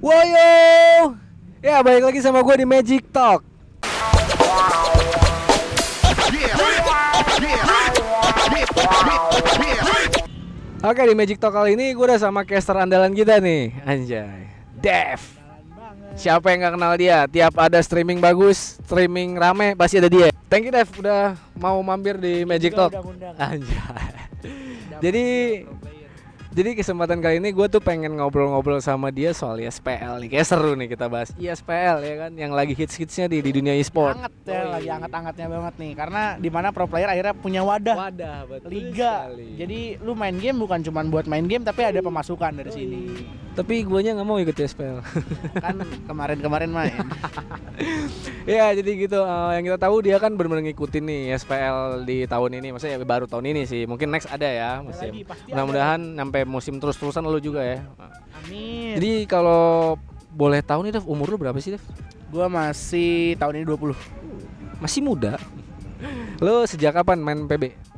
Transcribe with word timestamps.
Woyo! 0.00 0.52
Ya, 1.60 1.84
balik 1.84 2.08
lagi 2.08 2.24
sama 2.24 2.40
gue 2.40 2.64
di 2.64 2.66
Magic 2.66 3.04
Talk. 3.12 3.44
Oke, 10.80 11.02
di 11.04 11.12
Magic 11.12 11.36
Talk 11.36 11.52
kali 11.52 11.76
ini 11.76 11.92
gue 11.92 12.00
udah 12.00 12.16
sama 12.16 12.48
caster 12.48 12.80
andalan 12.80 13.12
kita 13.12 13.44
nih, 13.44 13.76
anjay. 13.84 14.48
Dev. 14.80 15.20
Siapa 16.16 16.48
yang 16.48 16.64
gak 16.64 16.80
kenal 16.80 16.96
dia? 16.96 17.28
Tiap 17.28 17.52
ada 17.60 17.76
streaming 17.84 18.24
bagus, 18.24 18.80
streaming 18.88 19.36
rame, 19.36 19.76
pasti 19.76 20.00
ada 20.00 20.08
dia. 20.08 20.32
Thank 20.48 20.64
you 20.64 20.72
Dev 20.72 20.88
udah 20.96 21.36
mau 21.60 21.76
mampir 21.84 22.16
di 22.16 22.48
Magic 22.48 22.72
Talk. 22.72 22.96
Anjay. 23.36 24.16
Jadi 25.04 25.24
jadi 26.50 26.74
kesempatan 26.74 27.22
kali 27.22 27.38
ini 27.38 27.54
gue 27.54 27.66
tuh 27.70 27.78
pengen 27.78 28.18
ngobrol-ngobrol 28.18 28.82
sama 28.82 29.14
dia 29.14 29.30
soal 29.30 29.62
ISPL 29.62 30.18
nih. 30.18 30.28
Kayak 30.34 30.46
seru 30.50 30.74
nih 30.74 30.90
kita 30.90 31.06
bahas. 31.06 31.30
ISPL 31.38 32.02
ya 32.02 32.14
kan 32.26 32.32
Yang 32.34 32.52
lagi 32.58 32.72
hits-hitsnya 32.74 33.26
di, 33.30 33.38
di 33.38 33.50
dunia 33.54 33.78
e-sport. 33.78 34.18
Anget 34.18 34.34
ya, 34.42 34.66
lagi 34.66 34.88
anget-angetnya 34.90 35.46
banget 35.46 35.74
nih. 35.78 35.92
Karena 35.94 36.22
di 36.42 36.50
mana 36.50 36.74
pro 36.74 36.90
player 36.90 37.06
akhirnya 37.06 37.34
punya 37.38 37.62
wadah. 37.62 37.96
Wadah 37.96 38.38
betul 38.50 38.66
Liga. 38.66 39.30
sekali. 39.30 39.48
Jadi 39.62 39.80
lu 40.02 40.12
main 40.18 40.34
game 40.42 40.58
bukan 40.58 40.82
cuma 40.82 41.06
buat 41.06 41.30
main 41.30 41.46
game 41.46 41.62
Tapi 41.62 41.86
ada 41.86 42.02
pemasukan 42.02 42.50
dari 42.50 42.70
sini 42.74 43.02
Tapi 43.60 43.84
guanya 43.84 44.16
nggak 44.16 44.24
mau 44.24 44.40
ikut 44.40 44.56
ISPL 44.56 45.04
Kan 45.60 45.84
kemarin-kemarin 46.08 46.72
main. 46.72 46.96
Ya 48.48 48.72
jadi 48.72 49.08
gitu. 49.08 49.20
Eh, 49.20 49.50
Yang 49.60 49.64
kita 49.72 49.78
tahu 49.84 49.96
dia 50.00 50.16
kan 50.16 50.32
benar-benar 50.32 50.64
ngikutin 50.68 51.04
nih 51.04 51.20
ISPL 51.36 52.04
di 52.08 52.24
tahun 52.24 52.60
ini. 52.60 52.72
Maksudnya 52.72 52.96
ya 52.96 53.04
baru 53.04 53.24
tahun 53.28 53.52
ini 53.52 53.62
sih. 53.68 53.84
Mungkin 53.84 54.08
next 54.08 54.28
ada 54.32 54.48
ya 54.48 54.80
musim. 54.80 55.12
Mudah-mudahan 55.48 56.00
sampai 56.16 56.42
musim 56.48 56.80
terus-terusan 56.80 57.24
lu 57.24 57.40
juga 57.40 57.60
ya. 57.64 57.84
Amin. 58.40 58.96
Jadi 58.96 59.28
kalau 59.28 59.96
boleh 60.32 60.60
tahu 60.64 60.88
nih 60.88 60.92
Dev 60.96 61.04
Umur 61.08 61.36
lu 61.36 61.36
berapa 61.36 61.56
sih 61.60 61.76
Dev? 61.76 61.84
Gua 62.30 62.46
masih 62.46 63.34
tahun 63.42 63.60
ini 63.60 63.66
20 63.66 63.92
Masih 64.80 65.00
muda? 65.04 65.36
Lu 66.40 66.64
sejak 66.64 66.96
kapan 66.96 67.20
main 67.20 67.44
PB? 67.44 67.89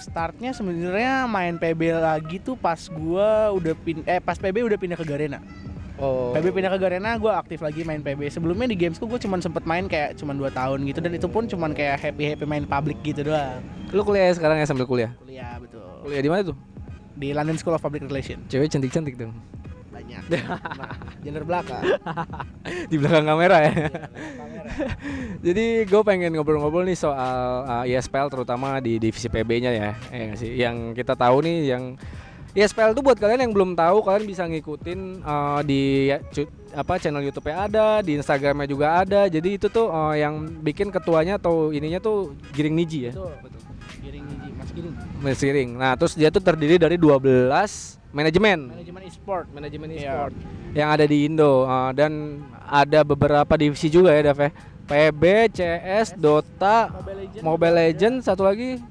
Startnya 0.00 0.56
sebenarnya 0.56 1.28
main 1.28 1.60
PB 1.60 2.00
lagi 2.00 2.40
tuh 2.40 2.56
pas 2.56 2.88
gua 2.88 3.52
udah 3.52 3.76
pin 3.76 4.00
eh 4.08 4.16
pas 4.16 4.40
PB 4.40 4.64
udah 4.64 4.78
pindah 4.80 4.96
ke 4.96 5.04
Garena. 5.04 5.44
Oh 6.00 6.32
PB 6.32 6.56
pindah 6.56 6.72
ke 6.72 6.78
Garena 6.80 7.20
gua 7.20 7.36
aktif 7.36 7.60
lagi 7.60 7.84
main 7.84 8.00
PB. 8.00 8.32
Sebelumnya 8.32 8.64
di 8.72 8.80
gamesku 8.80 9.04
gua 9.04 9.20
cuma 9.20 9.36
sempet 9.44 9.68
main 9.68 9.84
kayak 9.84 10.16
cuma 10.16 10.32
2 10.32 10.48
tahun 10.56 10.88
gitu 10.88 11.04
dan 11.04 11.12
itu 11.12 11.28
pun 11.28 11.44
cuma 11.44 11.68
kayak 11.76 12.00
happy 12.00 12.32
happy 12.32 12.48
main 12.48 12.64
public 12.64 12.96
gitu 13.04 13.28
doang. 13.28 13.60
Lu 13.92 14.00
kuliah 14.00 14.32
sekarang 14.32 14.56
ya 14.56 14.64
sambil 14.64 14.88
kuliah? 14.88 15.12
Kuliah 15.20 15.60
betul. 15.60 15.84
Kuliah 16.00 16.22
di 16.24 16.30
mana 16.32 16.40
tuh? 16.48 16.56
Di 17.20 17.36
London 17.36 17.60
School 17.60 17.76
of 17.76 17.84
Public 17.84 18.08
Relations. 18.08 18.48
Cewek 18.48 18.72
cantik-cantik 18.72 19.20
dong. 19.20 19.36
Banyak. 19.92 20.24
Nah, 20.32 20.56
gender 21.26 21.44
belakang. 21.44 21.84
Di 22.88 22.96
belakang 22.96 23.28
kamera 23.28 23.56
ya. 23.60 23.72
Iya, 23.76 23.88
kamera. 24.40 24.49
Jadi 25.46 25.84
gue 25.88 26.02
pengen 26.04 26.32
ngobrol-ngobrol 26.36 26.86
nih 26.86 26.98
soal 26.98 27.64
uh, 27.64 27.84
ISPL 27.88 28.28
terutama 28.30 28.78
di 28.78 28.96
divisi 28.96 29.26
PB-nya 29.26 29.70
ya. 29.72 29.90
Ya 30.12 30.22
nggak 30.30 30.38
sih? 30.38 30.50
Yang 30.56 30.76
kita 30.98 31.14
tahu 31.16 31.42
nih 31.44 31.56
yang 31.76 31.84
ISPL 32.50 32.98
itu 32.98 33.02
buat 33.02 33.14
kalian 33.14 33.46
yang 33.46 33.52
belum 33.54 33.78
tahu 33.78 34.02
kalian 34.02 34.26
bisa 34.26 34.42
ngikutin 34.42 35.22
uh, 35.22 35.60
di 35.62 36.10
ya, 36.10 36.18
cu- 36.18 36.50
apa 36.74 36.98
channel 36.98 37.22
YouTube-nya 37.22 37.56
ada, 37.70 37.86
di 38.02 38.18
Instagramnya 38.18 38.66
juga 38.66 39.06
ada. 39.06 39.30
Jadi 39.30 39.58
itu 39.58 39.66
tuh 39.70 39.86
uh, 39.86 40.14
yang 40.18 40.50
bikin 40.58 40.90
ketuanya 40.90 41.38
atau 41.38 41.70
ininya 41.70 42.02
tuh 42.02 42.34
Giring 42.50 42.74
Niji 42.74 43.10
ya. 43.10 43.12
Betul, 43.14 43.34
betul. 43.42 43.60
Giring 44.02 44.26
Mas 44.60 44.70
Giring. 44.76 44.94
Mas 45.24 45.38
Giring. 45.40 45.70
Nah, 45.80 45.92
terus 45.96 46.12
dia 46.12 46.28
tuh 46.28 46.44
terdiri 46.44 46.76
dari 46.76 47.00
12 47.00 47.32
manajemen. 48.12 48.58
Manajemen 48.68 49.02
e-sport. 49.08 49.44
manajemen 49.56 49.88
Iya. 49.90 50.28
e-sport 50.28 50.34
yang 50.70 50.88
ada 50.94 51.04
di 51.06 51.26
Indo 51.26 51.66
uh, 51.66 51.90
dan 51.90 52.42
ada 52.62 53.02
beberapa 53.02 53.58
divisi 53.58 53.90
juga 53.90 54.14
ya 54.14 54.30
Dev 54.30 54.38
ya. 54.38 54.50
PB, 54.90 55.22
CS, 55.54 56.18
Dota, 56.18 56.90
Mobile 56.90 57.18
Legends. 57.22 57.42
Mobile 57.46 57.74
Legends, 57.78 58.22
satu 58.26 58.42
lagi 58.42 58.82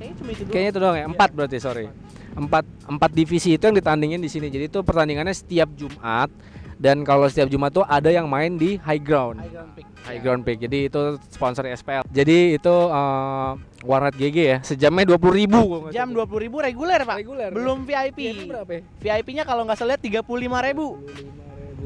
kayaknya 0.00 0.14
cuma 0.16 0.30
itu 0.32 0.40
doang. 0.40 0.52
kayaknya 0.52 0.70
itu 0.72 0.80
doang 0.80 0.96
ya. 0.96 1.04
Empat 1.08 1.30
berarti 1.36 1.56
sorry. 1.60 1.86
Empat 2.32 2.64
empat 2.88 3.10
divisi 3.12 3.56
itu 3.56 3.62
yang 3.68 3.76
ditandingin 3.76 4.20
di 4.20 4.30
sini. 4.32 4.48
Jadi 4.48 4.72
itu 4.72 4.80
pertandingannya 4.80 5.36
setiap 5.36 5.68
Jumat 5.76 6.32
dan 6.80 7.04
kalau 7.04 7.28
setiap 7.28 7.52
Jumat 7.52 7.76
tuh 7.76 7.84
ada 7.84 8.08
yang 8.08 8.24
main 8.24 8.56
di 8.56 8.80
High 8.80 9.04
Ground. 9.04 9.36
High 9.36 9.52
ground 9.52 9.70
pick. 9.76 9.86
High 10.00 10.20
Ground 10.24 10.42
Pick. 10.48 10.58
Jadi 10.64 10.78
itu 10.88 11.00
sponsor 11.28 11.68
SPL. 11.68 12.08
Jadi 12.08 12.56
itu 12.56 12.72
uh, 12.72 13.52
Warnet 13.84 14.16
GG 14.16 14.36
ya. 14.40 14.58
Sejamnya 14.64 15.04
20.000 15.12 15.28
ribu 15.44 15.60
Jam 15.92 16.16
20.000 16.16 16.40
ribu 16.40 16.56
reguler, 16.64 17.04
Pak. 17.04 17.16
Reguler. 17.20 17.50
Belum 17.52 17.84
VIP. 17.84 18.18
Iya, 18.32 18.48
berapa 18.48 18.70
ya? 18.72 18.80
VIP-nya 18.96 19.44
kalau 19.44 19.68
nggak 19.68 19.76
salah 19.76 20.00
35.000 20.00 20.24
ribu. 20.72 20.86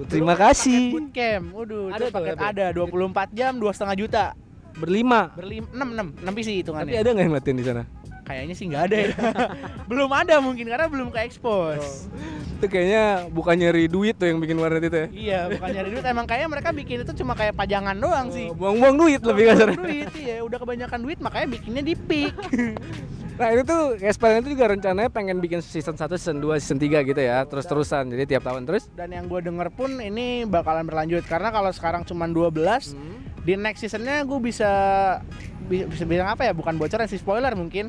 Terima 0.06 0.34
kasih. 0.38 0.94
Bootcamp. 0.94 1.44
Waduh, 1.54 1.91
Ada 1.91 2.04
paket 2.10 2.34
ada. 2.38 2.65
ada 2.71 2.78
24 2.78 3.31
jam 3.34 3.53
dua 3.59 3.75
setengah 3.75 3.97
juta. 3.99 4.25
Berlima. 4.75 5.31
Berlim 5.34 5.71
6 5.71 6.22
6 6.22 6.27
6 6.27 6.38
PC 6.38 6.49
Tapi 6.50 6.59
hitungannya. 6.62 6.93
ada 6.99 7.10
nggak 7.15 7.25
yang 7.27 7.34
latihan 7.34 7.56
di 7.59 7.66
sana? 7.66 7.83
Kayaknya 8.24 8.54
sih 8.56 8.66
nggak 8.66 8.84
ada 8.88 8.96
ya. 8.96 9.08
belum 9.90 10.08
ada 10.08 10.40
mungkin 10.40 10.64
karena 10.64 10.88
belum 10.88 11.12
ke 11.12 11.20
expose. 11.22 12.08
Itu 12.56 12.66
kayaknya 12.66 13.28
bukan 13.28 13.54
nyari 13.54 13.84
duit 13.84 14.16
tuh 14.16 14.26
yang 14.26 14.40
bikin 14.40 14.56
warnet 14.56 14.80
itu 14.82 14.96
ya. 14.96 15.06
Iya, 15.12 15.40
bukan 15.52 15.68
nyari 15.68 15.88
duit. 15.92 16.04
Emang 16.04 16.24
kayak 16.24 16.48
mereka 16.48 16.72
bikin 16.72 17.04
itu 17.04 17.12
cuma 17.14 17.36
kayak 17.36 17.52
pajangan 17.52 17.92
doang 17.92 18.32
sih. 18.32 18.48
Oh, 18.48 18.56
Buang-buang 18.56 18.96
duit 18.96 19.20
lebih 19.20 19.44
kasar. 19.52 19.76
duit 19.76 20.08
iya, 20.16 20.40
udah 20.40 20.56
kebanyakan 20.56 21.00
duit 21.04 21.18
makanya 21.20 21.46
bikinnya 21.52 21.82
di 21.84 21.94
pick. 21.94 22.32
Nah 23.34 23.50
itu 23.50 23.66
tuh 23.66 23.98
SPL 23.98 24.46
itu 24.46 24.54
juga 24.54 24.70
rencananya 24.70 25.10
pengen 25.10 25.42
bikin 25.42 25.58
season 25.58 25.98
1, 25.98 26.06
season 26.14 26.38
2, 26.38 26.54
season 26.54 26.78
3 26.78 27.02
gitu 27.02 27.18
ya 27.18 27.42
Terus-terusan, 27.42 28.06
jadi 28.06 28.30
tiap 28.30 28.46
tahun 28.46 28.62
terus 28.62 28.86
Dan 28.94 29.10
yang 29.10 29.26
gue 29.26 29.42
denger 29.42 29.74
pun 29.74 29.98
ini 29.98 30.46
bakalan 30.46 30.86
berlanjut 30.86 31.26
karena 31.26 31.50
kalau 31.50 31.74
sekarang 31.74 32.06
cuma 32.06 32.30
12 32.30 32.94
di 33.42 33.58
next 33.58 33.82
seasonnya 33.82 34.22
gue 34.22 34.38
bisa 34.38 34.70
bi- 35.28 35.50
bisa 35.64 36.04
bilang 36.04 36.28
apa 36.28 36.44
ya 36.44 36.52
bukan 36.52 36.76
bocoran 36.76 37.08
sih 37.08 37.19
spoiler 37.19 37.52
mungkin. 37.56 37.88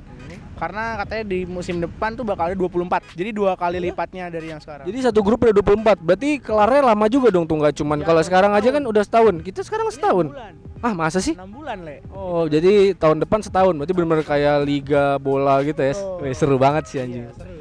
Karena 0.55 0.95
katanya 1.03 1.23
di 1.27 1.43
musim 1.43 1.83
depan 1.83 2.15
tuh 2.15 2.23
bakal 2.23 2.47
ada 2.47 2.55
24 2.55 3.11
jadi 3.19 3.35
dua 3.35 3.59
kali 3.59 3.75
lipatnya 3.83 4.31
dari 4.31 4.55
yang 4.55 4.63
sekarang. 4.63 4.87
Jadi 4.87 4.99
satu 5.03 5.19
grup 5.19 5.43
ada 5.43 5.51
24, 5.51 5.99
berarti 5.99 6.39
kelarnya 6.39 6.95
lama 6.95 7.05
juga 7.11 7.27
dong 7.27 7.43
tuh 7.43 7.59
nggak 7.59 7.75
cuman. 7.75 7.99
Ya, 7.99 8.05
Kalau 8.07 8.21
sekarang 8.23 8.51
aja 8.55 8.69
kan 8.71 8.83
udah 8.87 9.03
setahun, 9.03 9.35
kita 9.43 9.67
sekarang 9.67 9.91
Ini 9.91 9.95
setahun. 9.99 10.25
bulan. 10.31 10.53
Ah 10.79 10.93
masa 10.95 11.19
sih? 11.19 11.35
6 11.35 11.43
bulan 11.51 11.77
le. 11.83 11.99
Oh 12.15 12.47
jadi 12.47 12.95
tahun 12.95 13.19
depan 13.27 13.43
setahun, 13.43 13.75
berarti 13.75 13.91
bener-bener 13.91 14.23
kayak 14.23 14.63
liga 14.63 15.19
bola 15.19 15.59
gitu 15.67 15.83
ya. 15.83 15.91
Oh. 15.99 16.23
Seru 16.31 16.55
banget 16.55 16.87
sih 16.87 17.03
anjing. 17.03 17.27
Iya, 17.27 17.35
seru. 17.35 17.51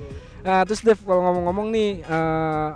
Nah 0.44 0.60
terus 0.62 0.80
Dev 0.84 1.00
kalau 1.02 1.24
ngomong-ngomong 1.24 1.72
nih 1.74 1.90
eh, 2.04 2.68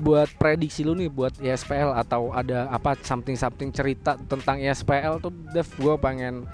buat 0.00 0.28
prediksi 0.36 0.84
lu 0.84 0.92
nih 0.92 1.08
buat 1.08 1.32
ISPL 1.38 1.96
atau 1.96 2.30
ada 2.30 2.68
apa 2.68 2.96
something-something 3.00 3.72
cerita 3.72 4.16
tentang 4.28 4.60
ISPL 4.60 5.18
tuh 5.18 5.32
Dev 5.50 5.68
gue 5.76 5.94
pengen 5.96 6.44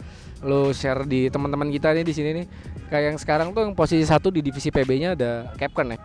lu 0.43 0.75
share 0.75 1.07
di 1.07 1.31
teman-teman 1.31 1.71
kita 1.71 1.95
nih 1.95 2.03
di 2.03 2.11
sini 2.11 2.31
nih. 2.43 2.47
Kayak 2.91 3.05
yang 3.15 3.19
sekarang 3.19 3.49
tuh 3.55 3.63
yang 3.63 3.73
posisi 3.73 4.03
satu 4.03 4.29
di 4.29 4.43
divisi 4.43 4.69
PB-nya 4.69 5.15
ada 5.17 5.55
Capcom 5.57 5.87
ya 5.87 5.99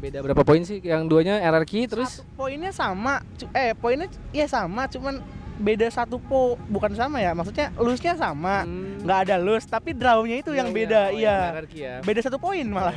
beda 0.00 0.18
berapa 0.24 0.40
poin 0.40 0.64
sih? 0.64 0.80
Yang 0.80 1.02
duanya 1.10 1.36
RRQ 1.44 1.72
terus 1.90 2.22
Satu 2.22 2.24
poinnya 2.38 2.72
sama 2.72 3.20
eh 3.52 3.76
poinnya 3.76 4.08
ya 4.32 4.48
sama 4.48 4.88
cuman 4.88 5.20
beda 5.60 5.92
satu 5.92 6.16
po 6.16 6.56
bukan 6.72 6.96
sama 6.96 7.20
ya 7.20 7.36
maksudnya 7.36 7.68
loose-nya 7.76 8.16
sama. 8.16 8.64
Hmm. 8.64 9.04
nggak 9.04 9.18
ada 9.28 9.36
loose 9.36 9.68
tapi 9.68 9.92
draw-nya 9.92 10.40
itu 10.40 10.56
yang 10.56 10.72
beda 10.72 11.12
Oh, 11.12 11.18
iya. 11.20 11.60
Ya. 11.68 12.00
beda 12.00 12.20
satu 12.24 12.40
poin 12.40 12.64
malah 12.64 12.96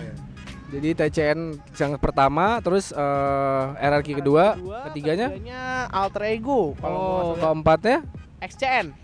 Jadi 0.73 0.89
TCN 0.97 1.39
yang 1.77 1.91
pertama 2.01 2.57
terus 2.65 2.89
eh, 2.89 3.65
RRQ 3.77 4.25
kedua, 4.25 4.57
ketiganya? 4.89 5.29
alter 5.93 6.33
ego 6.33 6.73
kalau 6.81 6.97
oh 6.97 7.21
salah. 7.37 7.53
keempatnya? 7.53 7.97
XCN 8.41 9.03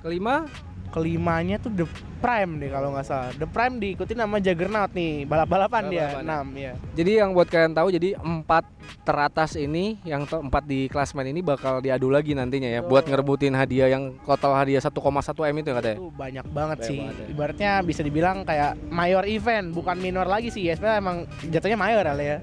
kelima 0.00 0.48
kelimanya 0.90 1.56
tuh 1.56 1.70
The 1.72 1.86
Prime 2.20 2.60
deh 2.60 2.68
kalau 2.68 2.92
nggak 2.92 3.06
salah 3.06 3.30
The 3.32 3.48
Prime 3.48 3.78
diikuti 3.78 4.12
nama 4.12 4.36
Juggernaut 4.36 4.92
nih 4.92 5.24
balap-balapan 5.24 5.82
dia 5.88 6.06
Balap-balapan, 6.20 6.52
6 6.52 6.64
ya 6.66 6.72
Jadi 6.98 7.10
yang 7.16 7.30
buat 7.32 7.48
kalian 7.48 7.72
tahu 7.72 7.88
jadi 7.94 8.08
empat 8.18 8.64
teratas 9.06 9.56
ini 9.56 9.96
yang 10.04 10.26
empat 10.26 10.66
di 10.66 10.90
klasmen 10.90 11.24
ini 11.24 11.40
bakal 11.40 11.80
diadu 11.80 12.10
lagi 12.12 12.36
nantinya 12.36 12.68
ya 12.68 12.80
Betul. 12.82 12.90
buat 12.92 13.04
ngerebutin 13.08 13.54
hadiah 13.56 13.88
yang 13.88 14.18
total 14.26 14.52
hadiah 14.52 14.82
1,1 14.82 14.92
m 14.92 15.56
itu 15.56 15.70
katanya. 15.72 15.96
itu 15.96 16.08
banyak 16.12 16.46
banget 16.50 16.78
Banyak 16.82 16.90
sih 16.90 16.98
banget 17.00 17.16
ya. 17.16 17.26
ibaratnya 17.32 17.70
bisa 17.80 18.00
dibilang 18.04 18.36
kayak 18.44 18.76
mayor 18.92 19.24
event 19.24 19.72
bukan 19.72 19.96
minor 19.96 20.26
lagi 20.26 20.52
sih 20.52 20.68
ya 20.68 20.74
emang 20.98 21.24
jatuhnya 21.48 21.78
mayor 21.78 22.04
kali 22.04 22.26
ya 22.36 22.38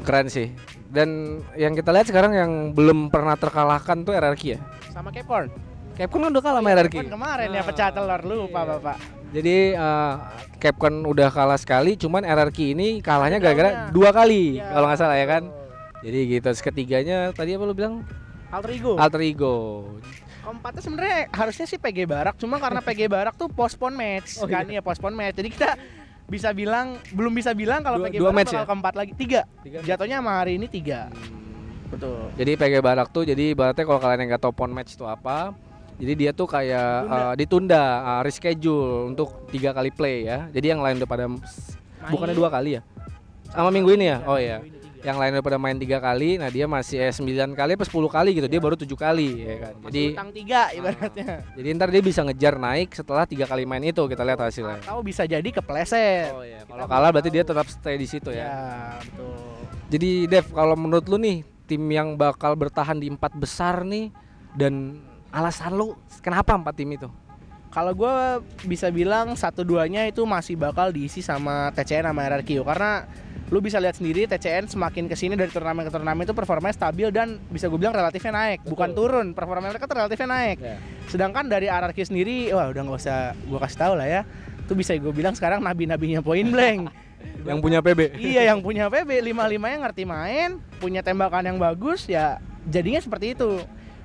Keren 0.00 0.32
sih. 0.32 0.48
Dan 0.90 1.38
yang 1.54 1.76
kita 1.76 1.92
lihat 1.94 2.08
sekarang 2.08 2.32
yang 2.34 2.52
belum 2.74 3.12
pernah 3.14 3.36
terkalahkan 3.38 4.02
tuh 4.02 4.16
RRQ 4.16 4.42
ya. 4.42 4.58
sama 4.90 5.14
Capcom 5.14 5.46
Capcom 6.00 6.18
kan 6.18 6.30
udah 6.32 6.40
kalah 6.40 6.58
sama 6.58 6.72
RRQ. 6.72 6.94
Capcom 6.94 7.12
kemarin 7.12 7.46
ya 7.46 7.52
Nah, 7.52 7.64
pecah 7.66 7.88
telur 7.92 8.20
lupa 8.22 8.48
iya. 8.58 8.68
bapak 8.72 8.96
Jadi 9.30 9.56
eh, 9.76 10.12
Capcom 10.56 10.94
udah 11.04 11.28
kalah 11.28 11.54
sekali, 11.54 11.92
cuman 11.94 12.24
RRQ 12.24 12.58
ini 12.72 12.88
kalahnya 12.98 13.36
gara-gara 13.36 13.92
dua 13.92 14.08
kali 14.10 14.56
Iya, 14.56 14.72
kalau 14.72 14.86
nggak 14.88 14.96
salah 14.98 15.14
ya 15.14 15.26
kan. 15.28 15.42
Jadi 16.00 16.18
gitu. 16.26 16.42
Terus 16.42 16.60
ketiganya 16.60 17.16
tadi 17.30 17.52
apa 17.52 17.62
lu 17.62 17.74
bilang? 17.74 18.00
alter 18.50 18.72
ego 18.72 18.96
Alter 18.96 19.22
Ego. 19.22 19.54
keempatnya 20.40 20.80
sebenarnya 20.80 21.18
harusnya 21.30 21.66
sih 21.68 21.76
PG 21.76 22.02
Barak 22.02 22.34
cuma 22.34 22.56
karena 22.56 22.80
PG 22.80 23.06
Barak 23.06 23.36
tuh 23.36 23.46
postpone 23.46 23.94
match 23.94 24.40
Oh, 24.40 24.48
kan 24.48 24.66
iya. 24.66 24.66
ya 24.66 24.82
postpone 24.82 25.12
match 25.12 25.36
jadi 25.36 25.48
kita 25.48 25.70
bisa 26.26 26.50
bilang 26.50 26.98
belum 27.10 27.30
bisa 27.30 27.52
bilang 27.52 27.78
kalau 27.78 28.00
Dua- 28.00 28.10
PG 28.10 28.16
dua 28.16 28.26
Barak 28.26 28.38
match 28.40 28.50
bakal 28.50 28.58
ya? 28.58 28.66
keempat 28.66 28.94
lagi 28.96 29.12
tiga 29.14 29.40
Tiga 29.60 29.78
jatuhnya 29.84 30.18
sama 30.18 30.32
hari 30.34 30.56
ini 30.56 30.66
tiga 30.66 31.14
betul 31.86 32.26
Jadi 32.34 32.52
PG 32.56 32.74
Barak 32.80 33.08
tuh 33.08 33.22
jadi 33.22 33.44
ibaratnya 33.48 33.84
kalau 33.84 34.00
kalian 34.00 34.18
yang 34.18 34.28
nggak 34.30 34.42
tahu 34.42 34.50
pon 34.52 34.70
match 34.70 34.94
itu 34.94 35.04
apa, 35.04 35.54
jadi 36.00 36.12
dia 36.16 36.30
tuh 36.32 36.48
kayak 36.48 36.88
Ditunda. 37.04 37.20
eh, 37.20 37.34
ditunda, 37.36 37.84
eh, 38.00 38.20
reschedule 38.24 38.88
untuk 39.06 39.28
tiga 39.48 39.70
kali 39.70 39.92
play 39.92 40.24
ya. 40.24 40.48
Jadi 40.48 40.66
yang 40.66 40.80
lain 40.80 40.96
udah 40.96 41.06
pada 41.06 41.24
bukannya 42.08 42.32
dua 42.32 42.48
kali 42.48 42.80
ya? 42.80 42.82
Sama 43.46 43.68
minggu 43.68 43.92
ini 43.92 44.08
ya? 44.08 44.18
Oh 44.24 44.34
iya. 44.34 44.64
Yang 45.00 45.16
lain 45.16 45.30
udah 45.32 45.44
pada 45.44 45.56
main 45.56 45.76
tiga 45.76 45.96
kali, 45.96 46.36
nah 46.36 46.48
dia 46.48 46.68
masih 46.68 47.00
eh, 47.00 47.08
9 47.08 47.56
kali 47.56 47.72
apa 47.72 47.84
10 47.88 48.04
kali 48.06 48.30
gitu. 48.36 48.48
Dia 48.48 48.60
baru 48.60 48.76
tujuh 48.76 48.96
kali 48.96 49.28
ya 49.44 49.56
kan. 49.56 49.74
jadi 49.88 50.04
utang 50.12 50.28
tiga 50.28 50.60
ibaratnya 50.70 51.28
jadi 51.56 51.68
ntar 51.72 51.88
dia 51.88 52.02
bisa 52.04 52.20
ngejar 52.20 52.54
naik 52.56 52.92
setelah 52.92 53.24
tiga 53.24 53.48
kali 53.48 53.64
main 53.64 53.80
itu 53.80 53.96
kita 54.04 54.20
lihat 54.20 54.40
hasilnya. 54.40 54.76
atau 54.84 55.00
bisa 55.00 55.24
jadi 55.24 55.48
kepleset 55.48 56.36
Oh 56.36 56.44
iya. 56.44 56.68
Kalau 56.68 56.84
kalah 56.84 57.10
berarti 57.10 57.32
tahu. 57.32 57.36
dia 57.40 57.44
tetap 57.48 57.66
stay 57.68 57.96
di 57.96 58.04
situ 58.04 58.28
ya 58.28 58.44
ya. 58.44 58.52
betul 59.00 59.32
Jadi 59.88 60.10
Dev, 60.28 60.46
kalau 60.52 60.76
menurut 60.76 61.08
lu 61.08 61.16
nih 61.16 61.38
tim 61.64 61.82
yang 61.88 62.14
bakal 62.14 62.52
bertahan 62.54 62.94
di 62.94 63.08
empat 63.08 63.32
besar 63.34 63.82
nih 63.82 64.12
dan 64.52 65.00
alasan 65.30 65.74
lu 65.78 65.94
kenapa 66.22 66.54
empat 66.54 66.74
tim 66.74 66.90
itu? 66.94 67.08
kalau 67.70 67.94
gue 67.94 68.14
bisa 68.66 68.90
bilang 68.90 69.38
satu 69.38 69.62
duanya 69.62 70.02
itu 70.10 70.26
masih 70.26 70.58
bakal 70.58 70.90
diisi 70.90 71.22
sama 71.22 71.70
TCN 71.70 72.10
sama 72.10 72.26
RRQ 72.26 72.66
karena 72.66 73.06
lu 73.50 73.58
bisa 73.62 73.78
lihat 73.78 73.98
sendiri 73.98 74.26
TCN 74.26 74.66
semakin 74.70 75.06
ke 75.06 75.14
sini 75.14 75.38
dari 75.38 75.50
turnamen 75.50 75.86
ke 75.86 75.90
turnamen 75.94 76.22
itu 76.26 76.34
performanya 76.34 76.74
stabil 76.74 77.10
dan 77.14 77.38
bisa 77.50 77.70
gue 77.70 77.78
bilang 77.78 77.94
relatifnya 77.94 78.30
naik. 78.34 78.58
Betul. 78.62 78.70
bukan 78.74 78.90
turun 78.94 79.26
performa 79.34 79.70
mereka 79.70 79.86
tuh 79.86 80.02
relatifnya 80.02 80.28
naik. 80.30 80.58
Sedangkan 81.06 81.46
dari 81.46 81.66
RRQ 81.70 81.98
sendiri 82.10 82.50
wah 82.54 82.70
udah 82.70 82.82
nggak 82.82 82.98
usah 82.98 83.34
gue 83.34 83.58
kasih 83.58 83.78
tahu 83.78 83.94
lah 83.98 84.06
ya. 84.06 84.22
Itu 84.66 84.78
bisa 84.78 84.94
gue 84.94 85.14
bilang 85.14 85.34
sekarang 85.34 85.62
nabi-nabinya 85.62 86.22
point 86.22 86.46
blank. 86.46 86.90
Yang 87.50 87.58
punya 87.58 87.78
PB. 87.82 88.00
iya 88.34 88.42
yang 88.48 88.60
punya 88.64 88.88
PB 88.88 89.20
55 89.32 89.60
nya 89.60 89.78
ngerti 89.80 90.02
main 90.08 90.50
punya 90.80 91.00
tembakan 91.04 91.44
yang 91.52 91.58
bagus 91.60 92.08
ya 92.08 92.40
jadinya 92.68 93.00
seperti 93.00 93.36
itu 93.36 93.60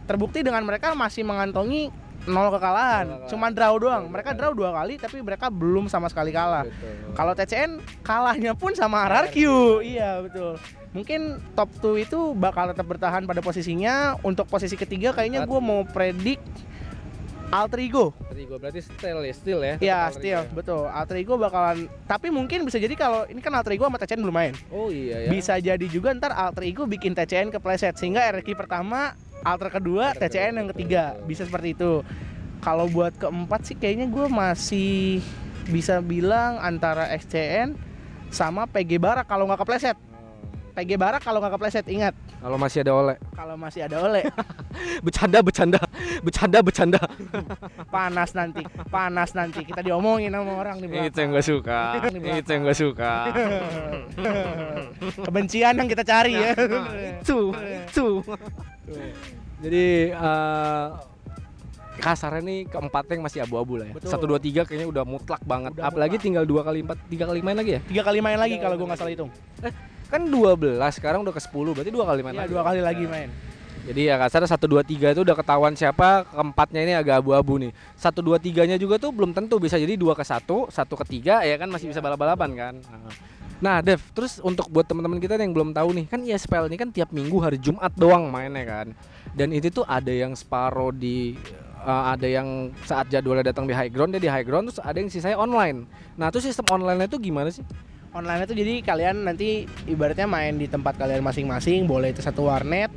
terbukti 0.06 0.46
dengan 0.46 0.62
mereka 0.64 0.94
masih 0.94 1.26
mengantongi 1.26 1.90
nol 2.26 2.50
kekalahan 2.50 3.06
kekalahan. 3.06 3.30
cuman 3.30 3.52
draw 3.54 3.74
doang 3.78 4.04
mereka 4.10 4.34
draw 4.34 4.50
dua 4.50 4.74
kali 4.74 4.98
tapi 4.98 5.22
mereka 5.22 5.54
belum 5.54 5.86
sama 5.86 6.10
sekali 6.10 6.34
kalah 6.34 6.66
kalau 7.14 7.38
TCN 7.38 7.78
kalahnya 8.02 8.58
pun 8.58 8.74
sama 8.74 9.06
RRQ 9.06 9.38
iya 9.86 10.26
betul 10.26 10.58
mungkin 10.96 11.44
top 11.54 11.70
2 11.84 12.08
itu 12.08 12.20
bakal 12.40 12.72
tetap 12.72 12.88
bertahan 12.88 13.28
pada 13.28 13.44
posisinya 13.44 14.16
untuk 14.24 14.48
posisi 14.48 14.80
ketiga 14.80 15.12
kayaknya 15.12 15.44
gue 15.44 15.60
mau 15.60 15.84
predik 15.84 16.40
Alter 17.52 17.84
Ego 17.84 18.16
Tadi 18.16 18.42
gue 18.48 18.58
berarti 18.58 18.82
still 18.82 19.20
ya, 19.22 19.34
still 19.36 19.60
ya. 19.62 19.76
Iya, 19.78 20.00
still 20.12 20.42
Ego 20.44 20.56
betul. 20.56 20.84
Alter 20.88 21.20
Ego 21.20 21.36
bakalan 21.36 21.92
tapi 22.08 22.32
mungkin 22.34 22.64
bisa 22.64 22.80
jadi 22.80 22.96
kalau 22.96 23.28
ini 23.28 23.44
kan 23.44 23.54
Alter 23.54 23.76
Ego 23.76 23.86
sama 23.86 24.00
TCN 24.02 24.24
belum 24.24 24.36
main. 24.36 24.56
ya. 24.56 24.76
Oh 24.76 24.88
iya 24.92 25.28
ya. 25.28 25.30
Bisa 25.30 25.54
jadi 25.60 25.86
juga 25.88 26.16
ntar 26.16 26.32
Alter 26.36 26.64
Ego 26.68 26.84
bikin 26.90 27.12
TCN 27.16 27.54
kepleset 27.54 27.96
sehingga 27.96 28.24
RQ 28.36 28.56
pertama, 28.60 29.14
Alter 29.46 29.70
kedua, 29.70 30.12
Alter 30.12 30.26
TCN 30.26 30.34
kedua, 30.50 30.58
yang 30.58 30.70
ketiga. 30.74 31.04
Bisa 31.24 31.46
seperti 31.46 31.78
itu. 31.78 32.02
Kalau 32.60 32.90
buat 32.90 33.14
keempat 33.14 33.62
sih 33.62 33.78
kayaknya 33.78 34.10
gue 34.10 34.26
masih 34.26 35.22
bisa 35.70 36.02
bilang 36.02 36.58
antara 36.58 37.06
XCN 37.14 37.78
sama 38.34 38.66
PG 38.66 38.98
Barak 38.98 39.30
kalau 39.30 39.46
nggak 39.46 39.62
kepleset. 39.62 39.94
PG 40.74 40.92
Barak 41.00 41.24
kalau 41.24 41.40
nggak 41.40 41.56
kepleset 41.56 41.88
ingat 41.88 42.12
Kalau 42.44 42.60
masih 42.60 42.84
ada 42.84 42.92
oleh. 42.92 43.16
kalau 43.32 43.56
masih 43.56 43.88
ada 43.88 43.96
oleh 44.04 44.28
Bercanda, 45.08 45.40
bercanda, 45.40 45.80
bercanda, 46.20 46.60
bercanda. 46.60 47.00
panas 47.96 48.36
nanti 48.36 48.60
panas 48.92 49.32
nanti 49.32 49.64
kita 49.64 49.80
diomongin 49.80 50.36
sama 50.36 50.52
orang 50.52 50.84
di 50.84 50.92
belakang. 50.92 51.08
Itu 51.08 51.18
yang 51.24 51.32
gue 51.32 51.46
suka. 51.48 51.82
Itu 52.44 52.50
yang 52.52 52.64
gue 52.68 52.76
suka. 52.76 53.14
kebencian 55.24 55.74
yang 55.80 55.88
kita 55.88 56.04
cari 56.04 56.34
ya 56.36 56.52
itu, 57.24 57.40
itu. 57.88 58.08
Jadi 59.56 59.86
eh 60.12 60.88
kasarnya 61.96 62.44
nih 62.44 62.60
keempatnya 62.68 63.14
yang 63.16 63.26
masih 63.26 63.40
abu-abu 63.42 63.80
lah 63.80 63.88
ya. 63.88 63.94
Betul. 63.96 64.10
Satu 64.12 64.26
dua 64.28 64.38
tiga 64.38 64.68
kayaknya 64.68 64.92
udah 64.92 65.04
mutlak 65.08 65.40
banget. 65.42 65.74
Udah 65.74 65.88
Apalagi 65.88 66.20
mutlak. 66.20 66.26
tinggal 66.28 66.44
dua 66.44 66.62
kali 66.62 66.80
empat, 66.84 66.98
tiga 67.08 67.24
kali 67.26 67.40
main 67.40 67.56
lagi 67.56 67.72
ya. 67.72 67.82
tiga 67.88 68.02
kali 68.04 68.20
main 68.20 68.36
lagi 68.36 68.56
kalau 68.60 68.76
gue 68.76 68.84
nggak 68.86 69.00
salah 69.00 69.12
hitung 69.12 69.32
Kan 70.06 70.22
12 70.30 70.78
sekarang 70.94 71.26
udah 71.26 71.34
ke 71.34 71.42
10 71.42 71.50
berarti 71.74 71.90
dua 71.90 72.06
kali 72.06 72.22
main 72.22 72.36
Iya 72.36 72.42
lagi. 72.46 72.52
dua 72.54 72.62
kali 72.62 72.80
lagi 72.84 73.06
main 73.08 73.30
Jadi 73.86 74.02
ya 74.02 74.18
kasarnya 74.18 74.50
satu 74.50 74.66
dua 74.66 74.82
tiga 74.82 75.14
itu 75.14 75.22
udah 75.22 75.34
ketahuan 75.34 75.74
siapa 75.74 76.26
keempatnya 76.28 76.82
ini 76.82 76.94
agak 76.94 77.22
abu-abu 77.22 77.62
nih. 77.62 77.70
Satu 77.94 78.20
dua 78.20 78.38
tiganya 78.38 78.76
juga 78.76 78.98
tuh 78.98 79.14
belum 79.14 79.30
tentu 79.30 79.56
bisa 79.58 79.78
jadi 79.78 79.94
dua 79.94 80.14
ke 80.14 80.22
satu, 80.22 80.68
satu 80.68 80.98
ke 80.98 81.06
tiga 81.08 81.42
ya 81.42 81.54
kan 81.56 81.70
masih 81.70 81.90
bisa 81.90 82.02
balap-balapan 82.02 82.50
kan. 82.52 82.74
Nah 82.82 83.14
Dev, 83.62 84.02
terus 84.12 84.44
untuk 84.44 84.68
buat 84.68 84.84
teman-teman 84.84 85.20
kita 85.20 85.40
yang 85.40 85.56
belum 85.56 85.72
tahu 85.72 85.96
nih 85.96 86.06
kan 86.12 86.20
ESPL 86.24 86.68
ini 86.68 86.76
kan 86.76 86.90
tiap 86.92 87.16
minggu 87.16 87.40
hari 87.40 87.56
Jumat 87.56 87.96
doang 87.96 88.28
mainnya 88.28 88.68
kan. 88.68 88.88
Dan 89.32 89.56
itu 89.56 89.72
tuh 89.72 89.88
ada 89.88 90.12
yang 90.12 90.36
separoh 90.36 90.92
di 90.92 91.40
eh, 91.84 92.04
ada 92.12 92.28
yang 92.28 92.72
saat 92.84 93.08
jadwalnya 93.08 93.56
datang 93.56 93.64
di 93.64 93.72
high 93.72 93.92
ground 93.92 94.12
dia 94.12 94.22
di 94.22 94.32
high 94.32 94.44
ground 94.44 94.72
terus 94.72 94.84
ada 94.84 94.98
yang 95.00 95.08
sisanya 95.08 95.40
online. 95.40 95.88
Nah, 96.20 96.28
tuh 96.32 96.44
sistem 96.44 96.68
online 96.68 97.08
itu 97.08 97.20
gimana 97.20 97.48
sih? 97.48 97.64
online 98.16 98.48
itu 98.48 98.56
jadi 98.56 98.74
kalian 98.80 99.28
nanti 99.28 99.68
ibaratnya 99.92 100.24
main 100.24 100.56
di 100.56 100.72
tempat 100.72 100.96
kalian 100.96 101.20
masing-masing 101.20 101.84
boleh 101.84 102.16
itu 102.16 102.24
satu 102.24 102.48
warnet 102.48 102.88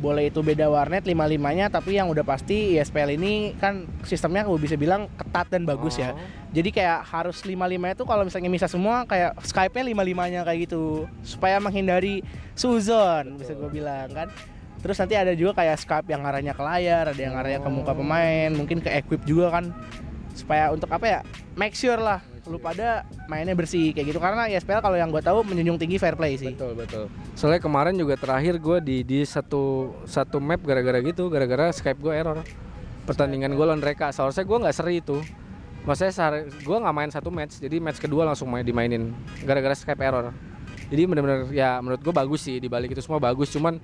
boleh 0.00 0.32
itu 0.32 0.40
beda 0.40 0.72
warnet 0.72 1.04
lima 1.04 1.28
limanya 1.28 1.68
tapi 1.68 2.00
yang 2.00 2.08
udah 2.08 2.24
pasti 2.24 2.80
ESPL 2.80 3.20
ini 3.20 3.52
kan 3.60 3.84
sistemnya 4.08 4.48
aku 4.48 4.56
bisa 4.56 4.80
bilang 4.80 5.12
ketat 5.20 5.52
dan 5.52 5.68
bagus 5.68 6.00
ya. 6.00 6.16
Oh. 6.16 6.18
jadi 6.56 6.72
kayak 6.72 6.98
harus 7.04 7.44
lima 7.44 7.68
lima 7.68 7.92
itu 7.92 8.08
kalau 8.08 8.24
misalnya 8.24 8.48
misah 8.48 8.66
semua 8.66 9.04
kayak 9.04 9.36
Skype-nya 9.44 9.84
lima 9.92 10.02
limanya 10.02 10.40
kayak 10.42 10.66
gitu 10.66 11.04
supaya 11.20 11.60
menghindari 11.60 12.24
suzon 12.56 13.36
bisa 13.36 13.52
gue 13.52 13.68
bilang 13.68 14.08
kan. 14.10 14.28
Terus 14.80 14.96
nanti 14.96 15.12
ada 15.12 15.36
juga 15.36 15.60
kayak 15.60 15.76
Skype 15.76 16.08
yang 16.08 16.24
arahnya 16.24 16.56
ke 16.56 16.62
layar 16.64 17.12
ada 17.12 17.20
yang 17.20 17.36
arahnya 17.36 17.60
ke 17.60 17.68
muka 17.68 17.92
pemain 17.92 18.48
mungkin 18.56 18.80
ke 18.80 18.88
equip 19.04 19.20
juga 19.28 19.52
kan. 19.52 19.68
Supaya 20.32 20.72
untuk 20.72 20.88
apa 20.88 21.04
ya 21.04 21.20
make 21.60 21.76
sure 21.76 22.00
lah 22.00 22.24
lu 22.48 22.56
pada 22.56 23.04
mainnya 23.28 23.52
bersih 23.52 23.92
kayak 23.92 24.16
gitu 24.16 24.20
karena 24.22 24.48
ESPL 24.48 24.80
kalau 24.80 24.96
yang 24.96 25.12
gue 25.12 25.20
tahu 25.20 25.44
menjunjung 25.44 25.76
tinggi 25.76 26.00
fair 26.00 26.16
play 26.16 26.40
sih 26.40 26.56
Betul 26.56 26.72
betul. 26.72 27.04
Soalnya 27.36 27.60
kemarin 27.60 27.94
juga 27.96 28.16
terakhir 28.16 28.56
gue 28.56 28.78
di 28.80 28.96
di 29.04 29.18
satu 29.24 29.92
satu 30.08 30.40
map 30.40 30.60
gara-gara 30.64 31.00
gitu, 31.04 31.28
gara-gara 31.28 31.68
Skype 31.72 32.00
gue 32.00 32.12
error. 32.16 32.40
Pertandingan 33.04 33.52
gue 33.52 33.64
lawan 33.64 33.80
mereka. 33.80 34.12
Seharusnya 34.12 34.44
gue 34.44 34.58
nggak 34.60 34.76
seri 34.76 35.00
itu. 35.00 35.20
Maksudnya 35.88 36.12
sehari, 36.12 36.38
gue 36.52 36.76
nggak 36.76 36.92
main 36.96 37.08
satu 37.08 37.32
match, 37.32 37.56
jadi 37.56 37.80
match 37.80 37.96
kedua 38.04 38.28
langsung 38.28 38.52
main 38.52 38.60
dimainin 38.60 39.16
gara-gara 39.48 39.72
Skype 39.72 40.00
error. 40.00 40.32
Jadi 40.92 41.02
bener-bener 41.08 41.48
ya 41.54 41.80
menurut 41.80 42.04
gue 42.04 42.12
bagus 42.12 42.44
sih 42.44 42.60
dibalik 42.60 42.92
itu 42.92 43.00
semua 43.00 43.16
bagus, 43.16 43.48
cuman 43.48 43.80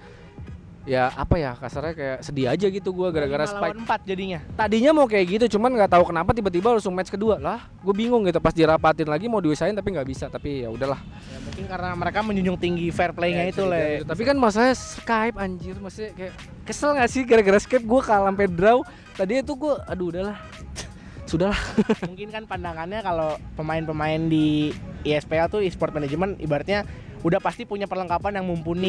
ya 0.86 1.10
apa 1.18 1.34
ya 1.34 1.58
kasarnya 1.58 1.94
kayak 1.98 2.18
sedih 2.22 2.46
aja 2.46 2.66
gitu 2.70 2.94
gue 2.94 3.08
gara-gara 3.10 3.42
spike. 3.42 3.74
empat 3.74 4.00
jadinya 4.06 4.38
Tadinya 4.54 4.94
mau 4.94 5.10
kayak 5.10 5.26
gitu, 5.26 5.58
cuman 5.58 5.74
nggak 5.74 5.90
tahu 5.98 6.14
kenapa 6.14 6.30
tiba-tiba 6.30 6.78
langsung 6.78 6.94
match 6.94 7.10
kedua 7.10 7.42
lah. 7.42 7.66
Gue 7.82 7.90
bingung 7.90 8.22
gitu 8.22 8.38
pas 8.38 8.54
dirapatin 8.54 9.10
lagi 9.10 9.26
mau 9.26 9.42
diusahain 9.42 9.74
tapi 9.74 9.90
nggak 9.90 10.06
bisa. 10.06 10.30
Tapi 10.30 10.62
ya 10.62 10.70
udahlah. 10.70 11.02
ya, 11.02 11.38
mungkin 11.42 11.64
karena 11.66 11.90
mereka 11.98 12.18
menjunjung 12.22 12.58
tinggi 12.62 12.86
fair 12.94 13.10
playnya 13.10 13.50
Ya, 13.50 13.52
itu 13.52 13.62
le 13.66 13.74
dibilang 13.74 13.98
gitu. 13.98 14.06
Tapi 14.14 14.22
kan 14.22 14.36
masalahnya 14.38 14.76
Skype 14.78 15.36
anjir, 15.36 15.74
maksudnya 15.82 16.10
kayak 16.14 16.32
kesel 16.62 16.90
gak 16.94 17.10
sih 17.10 17.22
gara-gara 17.26 17.58
Skype 17.58 17.84
gue 17.84 18.00
kalah 18.06 18.30
sampai 18.30 18.46
draw. 18.46 18.78
Tadi 19.18 19.32
itu 19.42 19.52
gue 19.58 19.74
aduh 19.90 20.06
udahlah. 20.14 20.38
Sudahlah. 21.30 21.60
mungkin 22.10 22.28
kan 22.30 22.46
pandangannya 22.46 23.02
kalau 23.02 23.34
pemain-pemain 23.58 24.22
di 24.30 24.70
ESPL 25.02 25.50
tuh 25.50 25.60
e-sport 25.66 25.90
management 25.90 26.38
ibaratnya 26.38 26.86
udah 27.26 27.42
pasti 27.42 27.66
punya 27.66 27.90
perlengkapan 27.90 28.38
yang 28.38 28.46
mumpuni 28.46 28.86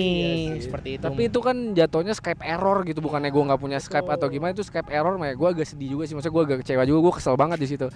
Iya 0.53 0.61
seperti 0.61 1.01
itu. 1.01 1.03
Tapi 1.09 1.21
itu 1.25 1.39
kan 1.41 1.73
jatuhnya 1.73 2.13
Skype 2.13 2.45
error 2.45 2.85
gitu, 2.85 3.01
bukannya 3.01 3.33
gue 3.33 3.43
nggak 3.49 3.57
punya 3.57 3.81
Skype 3.81 4.05
atau 4.05 4.29
gimana 4.29 4.53
itu 4.53 4.61
Skype 4.61 4.93
error, 4.93 5.17
makanya 5.17 5.37
gue 5.41 5.49
agak 5.57 5.67
sedih 5.73 5.97
juga 5.97 6.05
sih. 6.05 6.13
Maksudnya 6.13 6.35
gue 6.37 6.43
agak 6.45 6.57
kecewa 6.61 6.83
juga, 6.85 6.99
gue 7.09 7.13
kesel 7.17 7.33
banget 7.33 7.57
di 7.57 7.67
situ. 7.73 7.87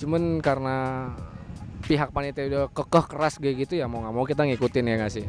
Cuman 0.00 0.40
karena 0.40 0.76
pihak 1.84 2.08
panitia 2.08 2.48
udah 2.48 2.64
kekeh 2.72 3.04
keras 3.10 3.36
kayak 3.36 3.68
gitu 3.68 3.74
ya 3.74 3.90
mau 3.90 4.00
nggak 4.00 4.14
mau 4.14 4.24
kita 4.24 4.48
ngikutin 4.48 4.84
ya 4.88 4.94
nggak 4.96 5.12
sih. 5.12 5.26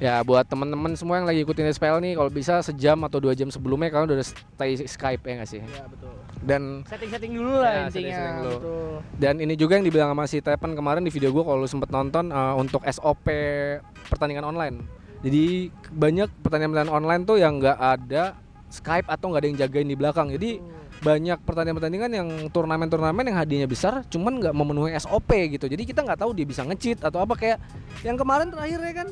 Ya 0.00 0.24
buat 0.24 0.48
temen-temen 0.48 0.96
semua 0.96 1.20
yang 1.20 1.28
lagi 1.28 1.44
ikutin 1.44 1.68
SPL 1.68 2.00
nih, 2.00 2.16
kalau 2.16 2.32
bisa 2.32 2.64
sejam 2.64 2.96
atau 3.04 3.20
dua 3.20 3.36
jam 3.36 3.52
sebelumnya 3.52 3.92
kalian 3.92 4.08
udah 4.08 4.24
stay 4.24 4.72
Skype 4.80 5.20
ya 5.20 5.32
nggak 5.36 5.50
sih. 5.50 5.60
Iya, 5.60 5.84
betul. 5.86 6.12
Dan 6.40 6.62
Setting-setting 6.88 7.32
dulu 7.36 7.52
lah 7.60 7.68
Ya, 7.68 7.80
intinya. 7.84 7.92
setting-setting 7.92 8.36
dulu. 8.40 8.56
Betul. 8.56 8.92
Dan 9.20 9.34
ini 9.44 9.54
juga 9.60 9.72
yang 9.76 9.84
dibilang 9.84 10.08
sama 10.10 10.24
si 10.24 10.40
Tepen 10.40 10.72
kemarin 10.72 11.04
di 11.04 11.12
video 11.12 11.28
gue 11.28 11.44
kalau 11.44 11.60
lu 11.60 11.68
sempet 11.68 11.92
nonton 11.92 12.32
eh, 12.32 12.54
untuk 12.56 12.80
SOP 12.88 13.28
pertandingan 14.08 14.48
online. 14.48 14.80
Jadi 15.20 15.68
banyak 15.92 16.32
pertandingan-pertandingan 16.40 16.96
online 16.96 17.22
tuh 17.28 17.36
yang 17.36 17.60
nggak 17.60 17.76
ada 17.76 18.40
Skype 18.72 19.04
atau 19.04 19.28
nggak 19.28 19.40
ada 19.44 19.48
yang 19.52 19.58
jagain 19.60 19.84
di 19.84 20.00
belakang. 20.00 20.32
Jadi 20.32 20.64
banyak 21.00 21.40
pertandingan-pertandingan 21.48 22.12
yang 22.12 22.28
turnamen-turnamen 22.52 23.24
yang 23.24 23.38
hadiahnya 23.40 23.68
besar 23.68 24.04
cuman 24.12 24.36
nggak 24.36 24.52
memenuhi 24.52 24.92
SOP 25.00 25.32
gitu. 25.48 25.64
Jadi 25.64 25.88
kita 25.88 26.04
nggak 26.04 26.20
tahu 26.20 26.36
dia 26.36 26.44
bisa 26.44 26.60
nge-cheat 26.68 27.00
atau 27.00 27.24
apa 27.24 27.34
kayak 27.40 27.56
yang 28.04 28.20
kemarin 28.20 28.52
terakhir 28.52 28.80
ya 28.84 28.92
kan. 29.04 29.08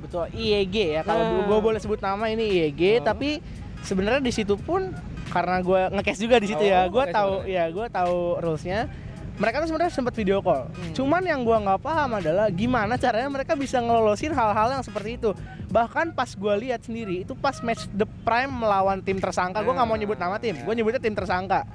Betul, 0.00 0.24
IEG 0.32 0.76
ya. 0.96 1.00
Kalau 1.04 1.24
Nah. 1.24 1.44
gue 1.44 1.58
boleh 1.60 1.80
sebut 1.80 2.00
nama 2.00 2.24
ini 2.32 2.44
IEG, 2.46 3.00
Oh. 3.00 3.12
tapi 3.12 3.44
sebenarnya 3.84 4.24
di 4.24 4.32
situ 4.32 4.56
pun 4.56 4.96
karena 5.28 5.60
gue 5.60 5.80
ngecast 5.92 6.20
juga 6.24 6.40
di 6.40 6.48
situ 6.48 6.64
Oh, 6.64 6.68
ya, 6.72 6.88
gue 6.88 7.04
tahu 7.12 7.32
ya 7.44 7.64
gue 7.68 7.86
tahu 7.92 8.40
rulesnya. 8.40 8.88
Mereka 9.36 9.60
tuh 9.60 9.68
sebenarnya 9.68 9.92
sempat 9.92 10.14
video 10.16 10.40
call. 10.40 10.68
Hmm. 10.68 10.92
Cuman 10.96 11.22
yang 11.24 11.44
gua 11.44 11.60
nggak 11.60 11.80
paham 11.84 12.16
adalah 12.16 12.48
gimana 12.48 12.96
caranya 12.96 13.28
mereka 13.28 13.52
bisa 13.52 13.80
ngelolosin 13.80 14.32
hal-hal 14.32 14.80
yang 14.80 14.84
seperti 14.84 15.20
itu. 15.20 15.30
Bahkan 15.68 16.16
pas 16.16 16.32
gua 16.36 16.56
lihat 16.56 16.84
sendiri 16.84 17.24
itu 17.24 17.36
pas 17.36 17.60
match 17.60 17.84
The 17.92 18.08
Prime 18.24 18.48
melawan 18.48 19.04
tim 19.04 19.20
tersangka, 19.20 19.60
gua 19.60 19.76
nggak 19.76 19.88
mau 19.88 19.98
nyebut 20.00 20.18
nama 20.18 20.40
tim, 20.40 20.56
gua 20.64 20.72
nyebutnya 20.72 21.00
tim 21.00 21.12
tersangka. 21.12 21.68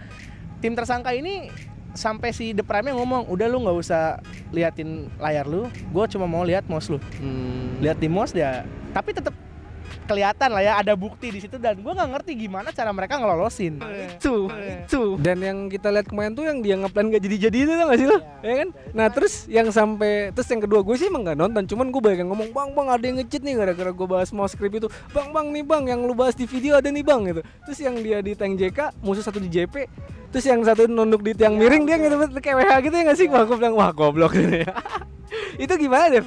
Tim 0.62 0.74
tersangka 0.78 1.14
ini 1.14 1.50
sampai 1.92 2.32
si 2.32 2.56
The 2.56 2.64
Prime 2.64 2.96
ngomong, 2.96 3.28
udah 3.28 3.48
lu 3.52 3.62
nggak 3.68 3.78
usah 3.78 4.22
liatin 4.56 5.12
layar 5.20 5.44
lu, 5.44 5.68
gue 5.68 6.06
cuma 6.16 6.24
mau 6.24 6.44
lihat 6.48 6.64
mouse 6.72 6.88
lu. 6.88 7.00
Hmm. 7.20 7.84
Lihat 7.84 8.00
di 8.00 8.08
mouse 8.08 8.32
dia, 8.32 8.64
tapi 8.96 9.12
tetap 9.12 9.36
kelihatan 10.12 10.50
lah 10.52 10.60
ya 10.60 10.74
ada 10.84 10.94
bukti 11.00 11.32
di 11.32 11.40
situ 11.40 11.56
dan 11.56 11.80
gue 11.80 11.88
nggak 11.96 12.10
ngerti 12.20 12.32
gimana 12.36 12.76
cara 12.76 12.92
mereka 12.92 13.16
ngelolosin. 13.16 13.80
itu 14.20 14.52
itu. 14.52 15.02
Dan 15.24 15.40
yang 15.40 15.58
kita 15.72 15.88
lihat 15.88 16.12
kemarin 16.12 16.36
tuh 16.36 16.44
yang 16.44 16.60
dia 16.60 16.76
ngeplan 16.76 17.16
gak 17.16 17.24
jadi-jadi 17.24 17.58
itu 17.64 17.72
tau 17.72 17.88
gak 17.88 18.00
sih 18.04 18.08
lo? 18.12 18.18
Ya 18.44 18.54
kan? 18.60 18.70
Nah 18.92 19.08
terus 19.08 19.34
yang 19.48 19.68
sampai 19.72 20.36
terus 20.36 20.52
yang 20.52 20.62
kedua 20.68 20.84
gue 20.84 20.96
sih 21.00 21.08
emang 21.08 21.24
gak 21.24 21.40
nonton 21.40 21.64
cuman 21.64 21.88
gue 21.88 22.02
banyak 22.04 22.20
yang 22.28 22.30
ngomong 22.36 22.50
bang 22.52 22.70
bang 22.76 22.88
ada 22.92 23.04
yang 23.08 23.18
ngecit 23.24 23.42
nih 23.48 23.54
gara-gara 23.56 23.92
gue 23.96 24.08
bahas 24.12 24.30
mau 24.36 24.48
script 24.52 24.76
itu. 24.84 24.88
Bang 25.16 25.32
bang 25.32 25.48
nih 25.56 25.64
bang 25.64 25.84
yang 25.96 26.00
lu 26.04 26.12
bahas 26.12 26.36
di 26.36 26.44
video 26.44 26.76
ada 26.76 26.92
nih 26.92 27.06
bang 27.08 27.22
gitu. 27.32 27.42
Terus 27.70 27.80
yang 27.80 27.96
dia 28.04 28.20
di 28.20 28.36
tank 28.36 28.60
JK 28.60 29.00
musuh 29.00 29.24
satu 29.24 29.40
di 29.40 29.48
JP 29.48 29.88
terus 30.32 30.48
yang 30.48 30.64
satu 30.64 30.88
nunduk 30.88 31.28
di 31.28 31.36
tiang 31.36 31.60
miring 31.60 31.84
dia 31.84 32.00
gitu 32.00 32.16
kayak 32.40 32.64
WH 32.64 32.72
gitu 32.88 32.96
ya 33.00 33.04
gak 33.08 33.18
sih? 33.18 33.28
Wah 33.32 33.44
gue 33.48 33.56
bilang 33.56 33.76
wah 33.80 33.92
goblok. 33.96 34.36
Gitu 34.36 34.52
ya 34.68 34.76
itu 35.56 35.74
gimana 35.88 36.12
deh 36.12 36.26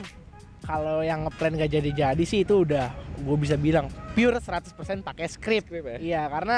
Kalau 0.64 1.04
yang 1.04 1.28
ngeplan 1.28 1.60
gak 1.60 1.70
jadi-jadi 1.76 2.24
sih 2.24 2.40
itu 2.40 2.64
udah 2.64 2.88
gue 3.14 3.37
bisa 3.38 3.54
bilang 3.54 3.87
pure 4.12 4.38
100% 4.38 4.75
pakai 5.02 5.26
script. 5.30 5.71
Script 5.71 5.87
ya? 5.87 5.99
Iya, 5.99 6.23
karena 6.26 6.56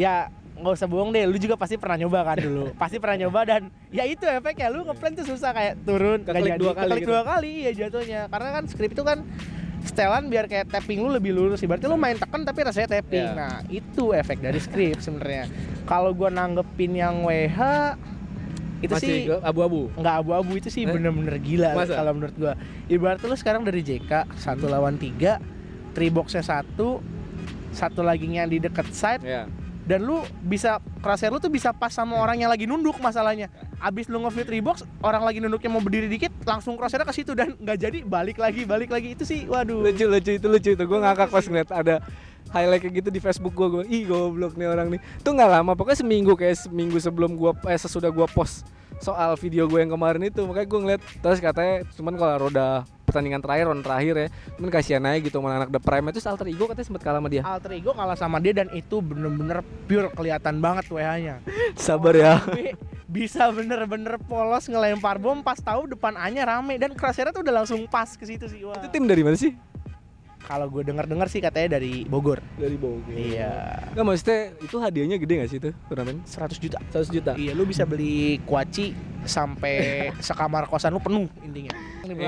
ya 0.00 0.14
nggak 0.60 0.76
usah 0.76 0.88
bohong 0.88 1.10
deh, 1.12 1.24
lu 1.24 1.40
juga 1.40 1.56
pasti 1.56 1.80
pernah 1.80 1.96
nyoba 1.96 2.20
kan 2.20 2.36
dulu. 2.40 2.72
pasti 2.82 3.00
pernah 3.00 3.16
nyoba 3.26 3.40
dan 3.48 3.62
ya 3.88 4.04
itu 4.04 4.24
efeknya 4.28 4.68
lu 4.68 4.84
ngeplan 4.84 5.12
tuh 5.16 5.24
susah 5.24 5.56
kayak 5.56 5.74
turun 5.88 6.20
Keklik 6.20 6.52
jadi, 6.52 6.60
dua 6.60 6.72
kali 6.76 6.84
keklik 6.84 7.00
gitu. 7.00 7.10
dua 7.10 7.22
kali 7.24 7.52
ya 7.64 7.72
jatuhnya. 7.72 8.20
Karena 8.28 8.48
kan 8.60 8.64
script 8.68 8.92
itu 8.92 9.04
kan 9.04 9.18
setelan 9.80 10.28
biar 10.28 10.44
kayak 10.44 10.68
tapping 10.68 11.00
lu 11.00 11.08
lebih 11.08 11.32
lurus 11.32 11.64
Berarti 11.64 11.88
lu 11.88 11.96
main 11.96 12.12
tekan 12.20 12.44
tapi 12.44 12.60
rasanya 12.68 13.00
tapping. 13.00 13.24
Iya. 13.24 13.32
Nah, 13.32 13.56
itu 13.72 14.12
efek 14.12 14.44
dari 14.44 14.60
script 14.60 15.00
sebenarnya. 15.00 15.48
Kalau 15.88 16.12
gua 16.12 16.28
nanggepin 16.28 16.92
yang 16.92 17.24
WH 17.24 17.60
itu 18.80 18.92
masih 18.96 19.08
sih 19.08 19.18
abu-abu 19.44 19.92
nggak 19.92 20.14
abu-abu 20.24 20.52
itu 20.56 20.72
sih 20.72 20.88
Eh? 20.88 20.92
bener-bener 20.92 21.36
gila 21.36 21.76
kalau 21.84 22.12
menurut 22.16 22.36
gua 22.40 22.52
ibarat 22.88 23.20
lu 23.20 23.36
sekarang 23.36 23.60
dari 23.60 23.84
JK 23.84 24.24
satu 24.40 24.72
lawan 24.72 24.96
tiga 24.96 25.36
three 25.92 26.12
boxnya 26.12 26.42
satu 26.42 27.02
satu 27.70 28.02
lagi 28.02 28.26
yang 28.26 28.50
di 28.50 28.58
deket 28.58 28.90
side 28.90 29.22
ya 29.22 29.46
dan 29.90 30.06
lu 30.06 30.22
bisa 30.46 30.78
crosshair 31.02 31.34
lu 31.34 31.42
tuh 31.42 31.50
bisa 31.50 31.74
pas 31.74 31.90
sama 31.90 32.14
orang 32.14 32.38
yang 32.38 32.46
lagi 32.46 32.62
nunduk 32.62 32.94
masalahnya. 33.02 33.50
Abis 33.82 34.06
lu 34.06 34.22
nge 34.22 34.46
three 34.46 34.62
box 34.62 34.86
orang 35.02 35.26
lagi 35.26 35.42
nunduknya 35.42 35.66
mau 35.66 35.82
berdiri 35.82 36.06
dikit 36.06 36.30
langsung 36.46 36.78
crosshairnya 36.78 37.10
ke 37.10 37.14
situ 37.18 37.34
dan 37.34 37.58
nggak 37.58 37.74
jadi 37.74 37.98
balik 38.06 38.38
lagi 38.38 38.62
balik 38.62 38.94
lagi. 38.94 39.18
Itu 39.18 39.26
sih 39.26 39.50
waduh. 39.50 39.82
Lucu 39.82 40.06
lucu 40.06 40.38
itu 40.38 40.46
lucu 40.46 40.70
itu 40.78 40.84
gue 40.86 40.98
ngakak 41.02 41.34
pas 41.34 41.42
ngeliat 41.42 41.70
ada 41.74 41.98
highlight 42.50 42.82
kayak 42.82 42.94
gitu 43.02 43.08
di 43.14 43.20
Facebook 43.22 43.54
gue 43.54 43.68
gue 43.70 43.84
ih 43.90 44.02
goblok 44.06 44.54
nih 44.54 44.68
orang 44.70 44.92
nih. 44.94 45.00
Tuh 45.22 45.32
nggak 45.34 45.50
lama 45.50 45.72
pokoknya 45.74 46.02
seminggu 46.02 46.34
kayak 46.34 46.66
seminggu 46.66 46.98
sebelum 46.98 47.34
gue 47.38 47.50
eh 47.70 47.78
sesudah 47.78 48.10
gue 48.10 48.26
post 48.30 48.66
soal 49.00 49.32
video 49.40 49.64
gue 49.64 49.80
yang 49.80 49.92
kemarin 49.96 50.28
itu 50.28 50.44
makanya 50.44 50.68
gue 50.68 50.80
ngeliat 50.84 51.02
terus 51.24 51.40
katanya 51.40 51.88
cuman 51.96 52.14
kalau 52.20 52.34
roda 52.46 52.84
pertandingan 53.10 53.42
terakhir 53.42 53.64
round 53.66 53.82
terakhir 53.82 54.14
ya 54.14 54.28
cuman 54.54 54.70
kasihan 54.70 55.02
aja 55.08 55.18
gitu 55.18 55.36
sama 55.42 55.48
anak 55.56 55.70
The 55.74 55.80
Prime 55.82 56.06
itu 56.12 56.20
alter 56.22 56.46
ego 56.46 56.64
katanya 56.70 56.86
sempat 56.86 57.02
kalah 57.02 57.18
sama 57.18 57.28
dia. 57.32 57.42
Alter 57.42 57.72
ego 57.74 57.90
kalah 57.90 58.14
sama 58.14 58.38
dia 58.38 58.52
dan 58.54 58.68
itu 58.70 59.02
bener-bener 59.02 59.66
pure 59.90 60.12
kelihatan 60.14 60.62
banget 60.62 60.86
WH-nya 60.86 61.42
sabar 61.90 62.14
ya. 62.14 62.38
Bisa 63.10 63.50
bener-bener 63.50 64.14
polos 64.22 64.70
ngelempar 64.70 65.18
bom 65.18 65.42
pas 65.42 65.58
tahu 65.58 65.90
depan 65.90 66.14
A-nya 66.14 66.46
rame. 66.46 66.78
Dan 66.78 66.94
crosshairnya 66.94 67.34
tuh 67.34 67.42
udah 67.42 67.54
langsung 67.58 67.82
pas 67.90 68.06
ke 68.14 68.22
situ 68.22 68.46
sih. 68.46 68.62
Wah. 68.62 68.78
itu 68.78 68.86
tim 68.94 69.02
dari 69.10 69.26
mana 69.26 69.34
sih 69.34 69.50
Kalau 70.50 70.66
gue 70.66 70.82
denger-dengar 70.82 71.30
sih 71.30 71.38
katanya 71.38 71.78
dari 71.78 72.02
Bogor. 72.10 72.42
dari 72.58 72.74
Bogor. 72.74 73.14
Iya. 73.14 73.86
nggak 73.94 74.02
maksudnya 74.02 74.40
itu 74.58 74.76
hadiahnya 74.82 75.16
gede 75.22 75.34
gak 75.38 75.50
sih 75.54 75.58
itu 75.62 75.70
turnamen? 75.86 76.26
100 76.26 76.58
juta. 76.58 76.78
100 76.90 77.06
juta? 77.14 77.32
Iya, 77.38 77.54
lu 77.54 77.62
bisa 77.62 77.86
beli 77.86 78.42
kuaci 78.42 78.90
sampai 79.22 79.74
sekamar 80.26 80.66
kosan 80.66 80.90
lu 80.90 80.98
penuh 80.98 81.30
intinya. 81.46 81.70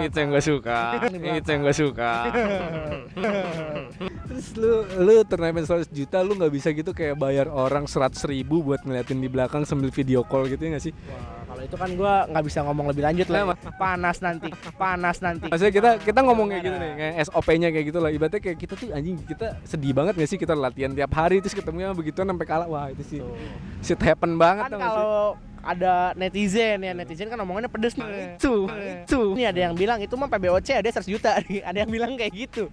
itu 0.06 0.16
yang 0.22 0.30
gue 0.30 0.38
suka. 0.38 1.02
Itu 1.10 1.50
yang 1.50 1.62
gue 1.66 1.74
suka. 1.74 2.12
Terus 4.30 4.46
lu 4.54 4.86
lu 5.02 5.12
turnamen 5.26 5.66
100 5.66 5.90
juta 5.90 6.22
lu 6.22 6.38
nggak 6.38 6.52
bisa 6.54 6.70
gitu 6.70 6.94
kayak 6.94 7.18
bayar 7.18 7.50
orang 7.50 7.90
100 7.90 8.14
ribu 8.30 8.62
buat 8.62 8.86
ngeliatin 8.86 9.18
di 9.18 9.26
belakang 9.26 9.66
sambil 9.66 9.90
video 9.90 10.22
call 10.22 10.46
gitu 10.46 10.62
ya 10.62 10.78
nggak 10.78 10.84
sih? 10.86 10.94
Wah, 10.94 11.41
kalau 11.62 11.70
itu 11.70 11.76
kan 11.78 11.90
gua 11.94 12.14
nggak 12.26 12.44
bisa 12.50 12.58
ngomong 12.66 12.86
lebih 12.90 13.02
lanjut 13.06 13.28
lah. 13.30 13.54
Panas 13.78 14.18
nanti, 14.18 14.50
panas 14.74 15.16
nanti. 15.22 15.46
maksudnya 15.46 15.70
kita 15.70 15.90
kita 16.02 16.20
ngomong 16.26 16.50
kayak 16.50 16.62
gitu 16.66 16.76
nih 16.76 16.90
kayak 16.98 17.14
SOP-nya 17.30 17.68
kayak 17.70 17.86
gitu 17.86 17.98
lah 18.02 18.10
ibaratnya 18.10 18.40
kayak 18.42 18.58
kita 18.58 18.74
tuh 18.74 18.88
anjing 18.90 19.16
kita 19.22 19.46
sedih 19.62 19.92
banget 19.94 20.14
gak 20.18 20.28
sih 20.28 20.38
kita 20.42 20.54
latihan 20.58 20.90
tiap 20.90 21.12
hari 21.14 21.38
terus 21.38 21.54
ketemunya 21.54 21.94
begitu 21.94 22.18
sampai 22.18 22.46
kalah 22.46 22.66
wah 22.66 22.90
itu 22.90 23.02
sih 23.06 23.18
Tuh. 23.22 23.36
shit 23.78 24.00
happen 24.02 24.34
banget 24.34 24.66
Kan 24.72 24.80
kalau 24.80 25.38
ada 25.62 26.10
netizen 26.18 26.82
ya 26.82 26.90
netizen 26.90 27.30
kan 27.30 27.38
omongannya 27.38 27.70
pedes 27.70 27.94
nih. 27.94 28.34
itu 28.34 28.66
itu 29.06 29.20
Ini 29.38 29.54
ada 29.54 29.60
yang 29.70 29.74
bilang 29.78 30.02
itu 30.02 30.14
mah 30.18 30.26
PBOC 30.26 30.82
ada 30.82 30.88
100 30.90 31.06
juta. 31.06 31.38
Ada 31.38 31.78
yang 31.86 31.90
bilang 31.90 32.18
kayak 32.18 32.34
gitu. 32.34 32.66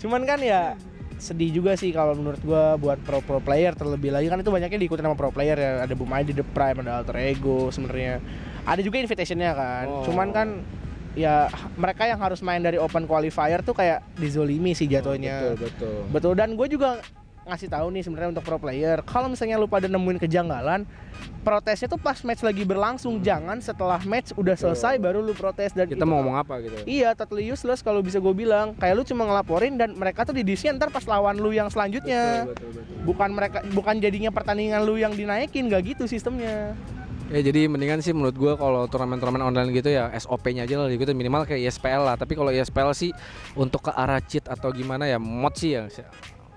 Cuman 0.00 0.24
kan 0.24 0.40
ya 0.40 0.72
sedih 1.18 1.50
juga 1.50 1.74
sih 1.74 1.90
kalau 1.90 2.14
menurut 2.14 2.38
gua 2.46 2.78
buat 2.78 2.98
pro 3.02 3.18
pro 3.20 3.42
player 3.42 3.74
terlebih 3.74 4.14
lagi. 4.14 4.30
Kan 4.30 4.40
itu 4.40 4.50
banyaknya 4.54 4.78
diikutin 4.78 5.04
sama 5.04 5.18
pro 5.18 5.34
player 5.34 5.58
ya. 5.58 5.70
Ada 5.84 5.94
Bumai 5.98 6.22
di 6.22 6.32
The 6.32 6.46
Prime 6.46 6.80
ada 6.86 7.02
Alter 7.02 7.18
Ego 7.18 7.68
sebenarnya. 7.74 8.22
Ada 8.64 8.80
juga 8.80 8.96
invitationnya 9.02 9.52
kan. 9.52 9.86
Oh. 9.90 10.04
cuman 10.06 10.28
kan 10.30 10.48
ya 11.18 11.50
mereka 11.74 12.06
yang 12.06 12.22
harus 12.22 12.38
main 12.46 12.62
dari 12.62 12.78
open 12.78 13.10
qualifier 13.10 13.58
tuh 13.66 13.74
kayak 13.74 14.06
dizolimi 14.14 14.72
sih 14.78 14.86
jatuhnya. 14.86 15.54
Betul 15.54 15.56
betul. 15.66 15.98
Betul. 16.14 16.32
Dan 16.38 16.54
gue 16.54 16.66
juga 16.70 17.02
ngasih 17.48 17.72
tahu 17.72 17.86
nih 17.88 18.02
sebenarnya 18.04 18.30
untuk 18.36 18.44
pro 18.44 18.60
player 18.60 19.00
kalau 19.02 19.32
misalnya 19.32 19.56
lu 19.56 19.64
pada 19.64 19.88
nemuin 19.88 20.20
kejanggalan 20.20 20.84
protesnya 21.40 21.88
tuh 21.88 21.96
pas 21.96 22.20
match 22.20 22.44
lagi 22.44 22.60
berlangsung 22.62 23.24
jangan 23.24 23.56
setelah 23.58 23.96
match 24.04 24.36
udah 24.36 24.52
selesai 24.52 25.00
baru 25.00 25.24
lu 25.24 25.32
protes 25.32 25.72
dan 25.72 25.88
kita 25.88 26.04
itu- 26.04 26.06
mau 26.06 26.20
ngomong 26.20 26.36
apa 26.36 26.60
gitu 26.60 26.76
Iya, 26.84 27.16
totally 27.16 27.48
useless 27.48 27.80
kalau 27.80 28.04
bisa 28.04 28.20
gue 28.20 28.30
bilang. 28.30 28.76
Kayak 28.76 28.94
lu 28.96 29.04
cuma 29.04 29.24
ngelaporin 29.24 29.76
dan 29.76 29.92
mereka 29.92 30.24
tuh 30.24 30.32
didisnya 30.32 30.76
ntar 30.76 30.88
pas 30.88 31.04
lawan 31.04 31.36
lu 31.36 31.50
yang 31.50 31.68
selanjutnya. 31.68 32.48
betul, 32.48 32.68
betul, 32.68 32.84
betul. 32.84 33.04
Bukan 33.04 33.28
mereka 33.32 33.58
bukan 33.68 33.94
jadinya 33.98 34.30
pertandingan 34.30 34.84
lu 34.84 34.96
yang 34.96 35.12
dinaikin, 35.12 35.68
gak 35.68 35.84
gitu 35.84 36.04
sistemnya. 36.04 36.76
Ya 37.28 37.40
jadi 37.44 37.68
mendingan 37.68 38.00
sih 38.00 38.16
menurut 38.16 38.36
gua 38.36 38.56
kalau 38.56 38.88
turnamen-turnamen 38.88 39.44
online 39.44 39.68
gitu 39.72 39.92
ya 39.92 40.08
SOP-nya 40.16 40.64
aja 40.64 40.80
lah 40.80 40.88
gitu 40.88 41.12
minimal 41.12 41.44
kayak 41.44 41.60
ISPL 41.66 42.08
lah. 42.08 42.16
Tapi 42.16 42.32
kalau 42.32 42.48
ISPL 42.48 42.92
sih 42.92 43.12
untuk 43.52 43.88
ke 43.88 43.92
arah 43.92 44.20
cheat 44.20 44.48
atau 44.48 44.72
gimana 44.72 45.04
ya 45.04 45.20
mod 45.20 45.52
sih 45.52 45.76
ya 45.76 45.88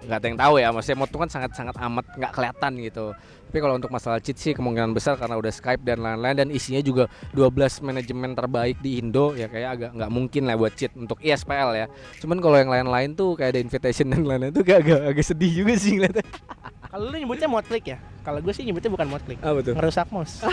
nggak 0.06 0.18
ada 0.18 0.28
yang 0.28 0.40
tahu 0.40 0.54
ya. 0.58 0.68
Maksudnya 0.74 0.98
mod 0.98 1.10
tuh 1.10 1.20
kan 1.22 1.30
sangat-sangat 1.30 1.76
amat 1.78 2.06
nggak 2.18 2.32
kelihatan 2.34 2.72
gitu. 2.82 3.06
Tapi 3.52 3.60
kalau 3.60 3.76
untuk 3.76 3.92
masalah 3.92 4.24
cheat 4.24 4.40
sih 4.40 4.56
kemungkinan 4.56 4.96
besar 4.96 5.20
karena 5.20 5.36
udah 5.36 5.52
Skype 5.52 5.84
dan 5.84 6.00
lain-lain 6.00 6.40
dan 6.40 6.48
isinya 6.56 6.80
juga 6.80 7.12
12 7.36 7.84
manajemen 7.84 8.32
terbaik 8.32 8.80
di 8.80 9.04
Indo 9.04 9.36
ya 9.36 9.52
kayak 9.52 9.70
agak 9.76 9.92
nggak 9.92 10.08
mungkin 10.08 10.48
lah 10.48 10.56
buat 10.56 10.72
cheat 10.72 10.96
untuk 10.96 11.20
ISPL 11.20 11.76
ya. 11.76 11.86
Cuman 12.24 12.40
kalau 12.40 12.56
yang 12.56 12.72
lain-lain 12.72 13.12
tuh 13.12 13.36
kayak 13.36 13.52
ada 13.52 13.60
invitation 13.60 14.08
dan 14.08 14.24
lain-lain 14.24 14.56
tuh 14.56 14.64
kayak 14.64 14.88
agak, 14.88 15.00
agak 15.12 15.26
sedih 15.28 15.52
juga 15.52 15.76
sih 15.76 16.00
ngeliatnya. 16.00 16.24
Kalau 16.92 17.08
lu 17.08 17.16
nyebutnya 17.16 17.48
mod 17.48 17.66
click 17.68 17.86
ya. 17.88 17.98
Kalau 18.24 18.40
gue 18.44 18.52
sih 18.52 18.68
nyebutnya 18.68 18.92
bukan 18.92 19.08
mod 19.08 19.24
click. 19.24 19.40
Ah 19.40 19.56
betul. 19.56 19.80
Ngerusak 19.80 20.12
mouse. 20.12 20.44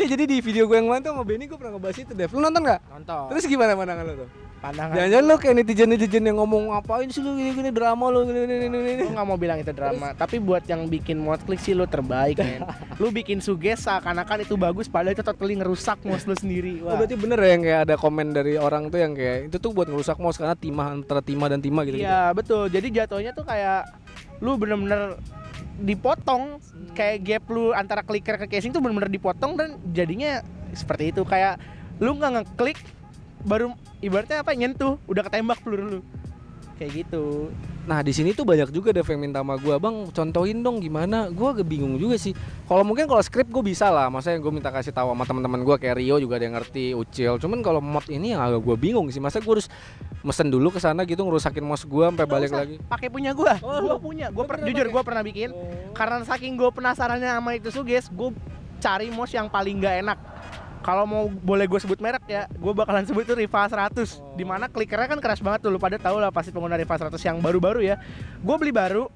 ya 0.00 0.04
jadi 0.04 0.24
di 0.28 0.36
video 0.40 0.68
gue 0.68 0.76
yang 0.76 0.88
kemarin 0.88 1.02
tuh 1.04 1.12
sama 1.12 1.24
Benny 1.24 1.44
gue 1.48 1.56
pernah 1.56 1.72
ngebahas 1.76 1.96
itu 2.00 2.12
Dev. 2.12 2.32
Lu 2.32 2.40
nonton 2.40 2.62
nggak? 2.64 2.80
Nonton. 2.88 3.24
Terus 3.32 3.44
gimana 3.48 3.72
pandangan 3.76 4.04
lo 4.04 4.14
tuh? 4.24 4.28
Pandangan. 4.60 4.94
Jangan-jangan 4.94 5.24
lo 5.24 5.36
kayak 5.40 5.54
netizen-netizen 5.64 6.24
yang 6.28 6.38
ngomong 6.38 6.70
ngapain 6.70 7.08
sih 7.08 7.24
lu 7.24 7.34
gini-gini 7.34 7.72
drama 7.72 8.12
lo 8.12 8.28
gini 8.28 8.44
gini 8.44 8.66
gini 8.68 8.92
Gue 9.02 9.16
gak 9.16 9.26
mau 9.26 9.40
bilang 9.40 9.58
itu 9.58 9.72
drama, 9.72 10.12
tapi 10.12 10.36
buat 10.36 10.62
yang 10.68 10.84
bikin 10.86 11.16
mod 11.16 11.40
click 11.48 11.58
sih 11.58 11.72
lu 11.72 11.88
terbaik 11.88 12.36
men 12.38 12.68
Lu 13.00 13.08
bikin 13.08 13.40
suges 13.40 13.88
seakan-akan 13.88 14.44
itu 14.44 14.54
bagus 14.60 14.86
padahal 14.86 15.16
itu 15.16 15.24
totally 15.24 15.56
ngerusak 15.56 16.04
mouse 16.04 16.28
lu 16.28 16.36
sendiri 16.36 16.84
Oh 16.84 16.92
Wah. 16.92 17.00
berarti 17.00 17.16
bener 17.16 17.38
ya 17.40 17.48
yang 17.56 17.62
kayak 17.64 17.80
ada 17.88 17.94
komen 17.96 18.26
dari 18.36 18.54
orang 18.60 18.92
tuh 18.92 19.00
yang 19.00 19.12
kayak 19.16 19.48
itu 19.48 19.56
tuh 19.56 19.72
buat 19.72 19.88
ngerusak 19.88 20.20
mouse 20.20 20.36
karena 20.36 20.54
timah 20.54 21.00
antara 21.00 21.24
timah 21.24 21.48
dan 21.48 21.60
timah 21.64 21.82
gitu. 21.88 21.96
Iya 21.98 22.30
betul. 22.36 22.68
Jadi 22.68 22.88
jatuhnya 22.92 23.32
tuh 23.32 23.48
kayak 23.48 23.88
lu 24.44 24.60
bener-bener 24.60 25.16
dipotong 25.80 26.60
kayak 26.92 27.16
gap 27.24 27.44
lu 27.48 27.72
antara 27.72 28.04
clicker 28.04 28.36
ke 28.36 28.46
casing 28.46 28.72
tuh 28.72 28.84
bener-bener 28.84 29.08
dipotong 29.08 29.56
dan 29.56 29.80
jadinya 29.96 30.44
seperti 30.76 31.10
itu 31.16 31.24
kayak 31.24 31.56
lu 31.96 32.12
nggak 32.16 32.44
ngeklik 32.44 32.78
baru 33.44 33.72
ibaratnya 34.00 34.40
apa 34.42 34.52
nyentuh 34.56 34.96
udah 35.06 35.22
ketembak 35.24 35.60
peluru 35.60 35.86
lu 35.98 36.00
kayak 36.80 37.04
gitu 37.04 37.52
Nah 37.88 38.04
di 38.04 38.12
sini 38.12 38.36
tuh 38.36 38.44
banyak 38.44 38.70
juga 38.70 38.92
Dev 38.92 39.08
yang 39.08 39.18
minta 39.18 39.40
sama 39.40 39.56
gue 39.56 39.72
bang 39.80 40.12
contohin 40.12 40.60
dong 40.60 40.78
gimana. 40.84 41.32
Gue 41.32 41.48
agak 41.48 41.64
bingung 41.66 41.96
juga 41.96 42.20
sih. 42.20 42.36
Kalau 42.68 42.84
mungkin 42.84 43.08
kalau 43.08 43.24
script 43.24 43.48
gue 43.48 43.64
bisa 43.64 43.88
lah. 43.88 44.12
Maksudnya 44.12 44.36
gue 44.36 44.52
minta 44.52 44.68
kasih 44.68 44.92
tahu 44.92 45.10
sama 45.10 45.24
teman-teman 45.24 45.64
gue 45.64 45.76
kayak 45.80 45.96
Rio 45.96 46.20
juga 46.20 46.36
ada 46.36 46.44
yang 46.44 46.54
ngerti 46.60 46.92
Ucil. 46.92 47.40
Cuman 47.40 47.64
kalau 47.64 47.80
mod 47.80 48.04
ini 48.12 48.36
yang 48.36 48.44
agak 48.44 48.62
gue 48.62 48.76
bingung 48.76 49.08
sih. 49.08 49.18
Masa 49.18 49.40
gue 49.40 49.48
harus 49.48 49.66
mesen 50.20 50.52
dulu 50.52 50.68
ke 50.68 50.78
sana 50.78 51.08
gitu 51.08 51.24
ngerusakin 51.24 51.64
mouse 51.64 51.88
gue 51.88 52.04
sampai 52.04 52.26
balik 52.28 52.52
usah, 52.52 52.60
lagi. 52.62 52.76
pakai 52.84 53.08
punya 53.08 53.32
gua 53.32 53.56
Oh, 53.64 53.80
gua 53.80 53.96
punya 53.96 54.28
gua 54.28 54.44
per- 54.44 54.60
jujur 54.68 54.92
gua 54.92 55.00
pernah 55.00 55.24
bikin 55.24 55.48
karena 55.96 56.20
saking 56.28 56.60
gua 56.60 56.68
penasarannya 56.68 57.40
sama 57.40 57.56
itu 57.56 57.72
suges 57.72 58.12
gua 58.12 58.28
cari 58.84 59.08
mouse 59.08 59.32
yang 59.32 59.48
paling 59.48 59.80
nggak 59.80 60.04
enak. 60.04 60.18
Kalau 60.90 61.06
mau 61.06 61.30
boleh 61.30 61.70
gue 61.70 61.78
sebut 61.78 62.02
merek 62.02 62.26
ya, 62.26 62.50
gue 62.50 62.72
bakalan 62.74 63.06
sebut 63.06 63.22
itu 63.22 63.38
Riva 63.38 63.62
100 63.62 63.94
Di 64.34 64.42
mana 64.42 64.66
klikernya 64.66 65.06
kan 65.06 65.22
keras 65.22 65.38
banget 65.38 65.62
tuh, 65.62 65.70
lu 65.70 65.78
pada 65.78 65.94
tahu 66.02 66.18
lah 66.18 66.34
pasti 66.34 66.50
pengguna 66.50 66.74
Riva 66.74 66.98
100 66.98 67.14
yang 67.22 67.38
baru-baru 67.38 67.94
ya. 67.94 68.02
Gue 68.42 68.58
beli 68.58 68.74
baru, 68.74 69.06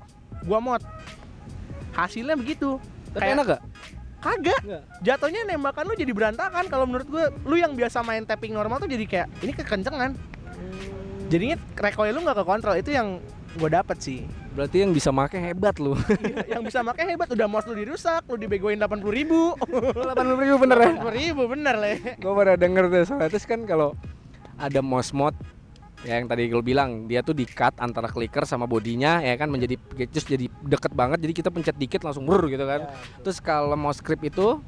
gue 0.46 0.58
mod. 0.62 0.78
Hasilnya 1.90 2.38
begitu. 2.38 2.78
Tapi 3.10 3.26
enak 3.26 3.58
gak? 3.58 3.62
Kagak, 4.22 4.62
jatuhnya 5.02 5.42
nembakan 5.50 5.90
lu 5.90 5.98
jadi 5.98 6.14
berantakan. 6.14 6.70
Kalau 6.70 6.86
menurut 6.86 7.10
gue 7.10 7.24
lu 7.42 7.58
yang 7.58 7.74
biasa 7.74 8.06
main 8.06 8.22
tapping 8.22 8.54
normal 8.54 8.78
tuh 8.78 8.86
jadi 8.86 9.04
kayak 9.10 9.28
ini 9.42 9.52
kekencengan. 9.58 10.14
Jadinya 11.26 11.58
recoil 11.74 12.14
lu 12.14 12.22
nggak 12.22 12.38
kekontrol. 12.38 12.78
Itu 12.78 12.94
yang 12.94 13.18
gue 13.54 13.68
dapet 13.70 13.98
sih. 14.02 14.20
Berarti 14.54 14.82
yang 14.82 14.90
bisa 14.90 15.14
make 15.14 15.38
hebat 15.38 15.78
lu. 15.78 15.94
yang 16.52 16.62
bisa 16.66 16.82
pakai 16.82 17.14
hebat 17.14 17.30
udah 17.30 17.46
mouse 17.46 17.66
lu 17.70 17.74
dirusak 17.78 18.26
lu 18.26 18.36
dibegoin 18.38 18.78
delapan 18.78 18.98
puluh 18.98 19.14
ribu. 19.14 19.40
80 20.14 20.42
ribu 20.42 20.56
bener 20.58 20.78
ya? 20.78 20.90
delapan 20.94 21.14
ribu 21.14 21.42
bener 21.46 21.74
le. 21.78 21.92
Gue 22.18 22.32
pernah 22.34 22.56
denger 22.58 22.84
tuh 22.90 23.02
soalnya 23.06 23.28
terus 23.30 23.46
kan 23.46 23.60
kalau 23.66 23.94
ada 24.58 24.80
mouse 24.82 25.10
mod 25.14 25.34
ya 26.04 26.20
yang 26.20 26.28
tadi 26.28 26.52
gue 26.52 26.62
bilang 26.62 27.08
dia 27.08 27.24
tuh 27.24 27.32
di 27.32 27.48
cut 27.48 27.72
antara 27.80 28.12
clicker 28.12 28.44
sama 28.44 28.68
bodinya 28.68 29.24
ya 29.24 29.34
kan 29.40 29.48
menjadi 29.48 29.80
terus 29.96 30.28
jadi 30.28 30.46
deket 30.62 30.92
banget 30.92 31.18
jadi 31.24 31.32
kita 31.32 31.48
pencet 31.48 31.76
dikit 31.80 32.04
langsung 32.04 32.26
brr 32.26 32.50
gitu 32.50 32.66
kan. 32.66 32.90
Terus 33.22 33.38
kalau 33.38 33.74
mouse 33.78 34.02
script 34.02 34.26
itu 34.26 34.58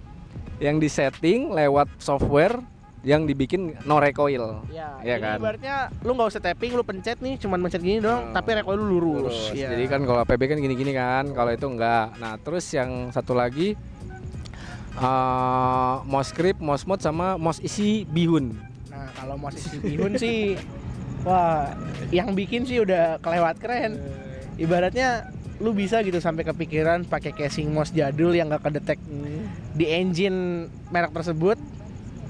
yang 0.63 0.81
di 0.81 0.89
setting 0.89 1.53
lewat 1.53 1.91
software 2.01 2.57
yang 3.03 3.23
dibikin 3.23 3.77
no 3.85 3.97
recoil 3.97 4.65
ya, 4.67 4.97
Iya 4.99 5.15
jadi 5.15 5.21
kan? 5.21 5.39
ibaratnya 5.39 5.77
lu 6.01 6.11
nggak 6.13 6.29
usah 6.29 6.41
tapping 6.41 6.73
lu 6.73 6.83
pencet 6.83 7.19
nih 7.19 7.37
cuman 7.37 7.59
pencet 7.61 7.79
gini 7.79 7.99
Hmm. 7.99 8.05
doang 8.05 8.23
tapi 8.33 8.49
recoil 8.53 8.77
lu 8.77 8.87
lurus, 8.91 9.03
Lurus. 9.27 9.39
Iya. 9.53 9.69
jadi 9.71 9.85
kan 9.87 10.01
kalau 10.03 10.21
APB 10.21 10.43
kan 10.45 10.59
gini-gini 10.59 10.93
kan 10.93 11.25
kalau 11.31 11.51
itu 11.51 11.67
enggak 11.67 12.17
nah 12.17 12.35
terus 12.37 12.65
yang 12.69 13.11
satu 13.11 13.33
lagi 13.33 13.77
eh 14.97 15.95
mouse 16.03 16.31
script 16.31 16.59
mouse 16.59 16.83
mod 16.83 16.99
sama 16.99 17.37
mouse 17.37 17.61
isi 17.61 18.03
bihun 18.07 18.57
nah 18.89 19.07
kalau 19.13 19.37
mouse 19.37 19.55
isi 19.57 19.77
bihun 19.79 20.17
sih 20.17 20.57
wah 21.21 21.69
yang 22.09 22.33
bikin 22.33 22.65
sih 22.65 22.81
udah 22.81 23.21
kelewat 23.21 23.61
keren 23.61 24.01
ibaratnya 24.57 25.29
lu 25.57 25.73
bisa 25.73 26.01
gitu 26.01 26.17
sampai 26.17 26.45
kepikiran 26.45 27.05
pakai 27.05 27.31
casing 27.31 27.69
mouse 27.69 27.89
jadul 27.91 28.29
yang 28.31 28.49
gak 28.49 28.65
kedetek 28.65 29.01
di 29.73 29.85
engine 29.87 30.65
merek 30.89 31.13
tersebut 31.13 31.57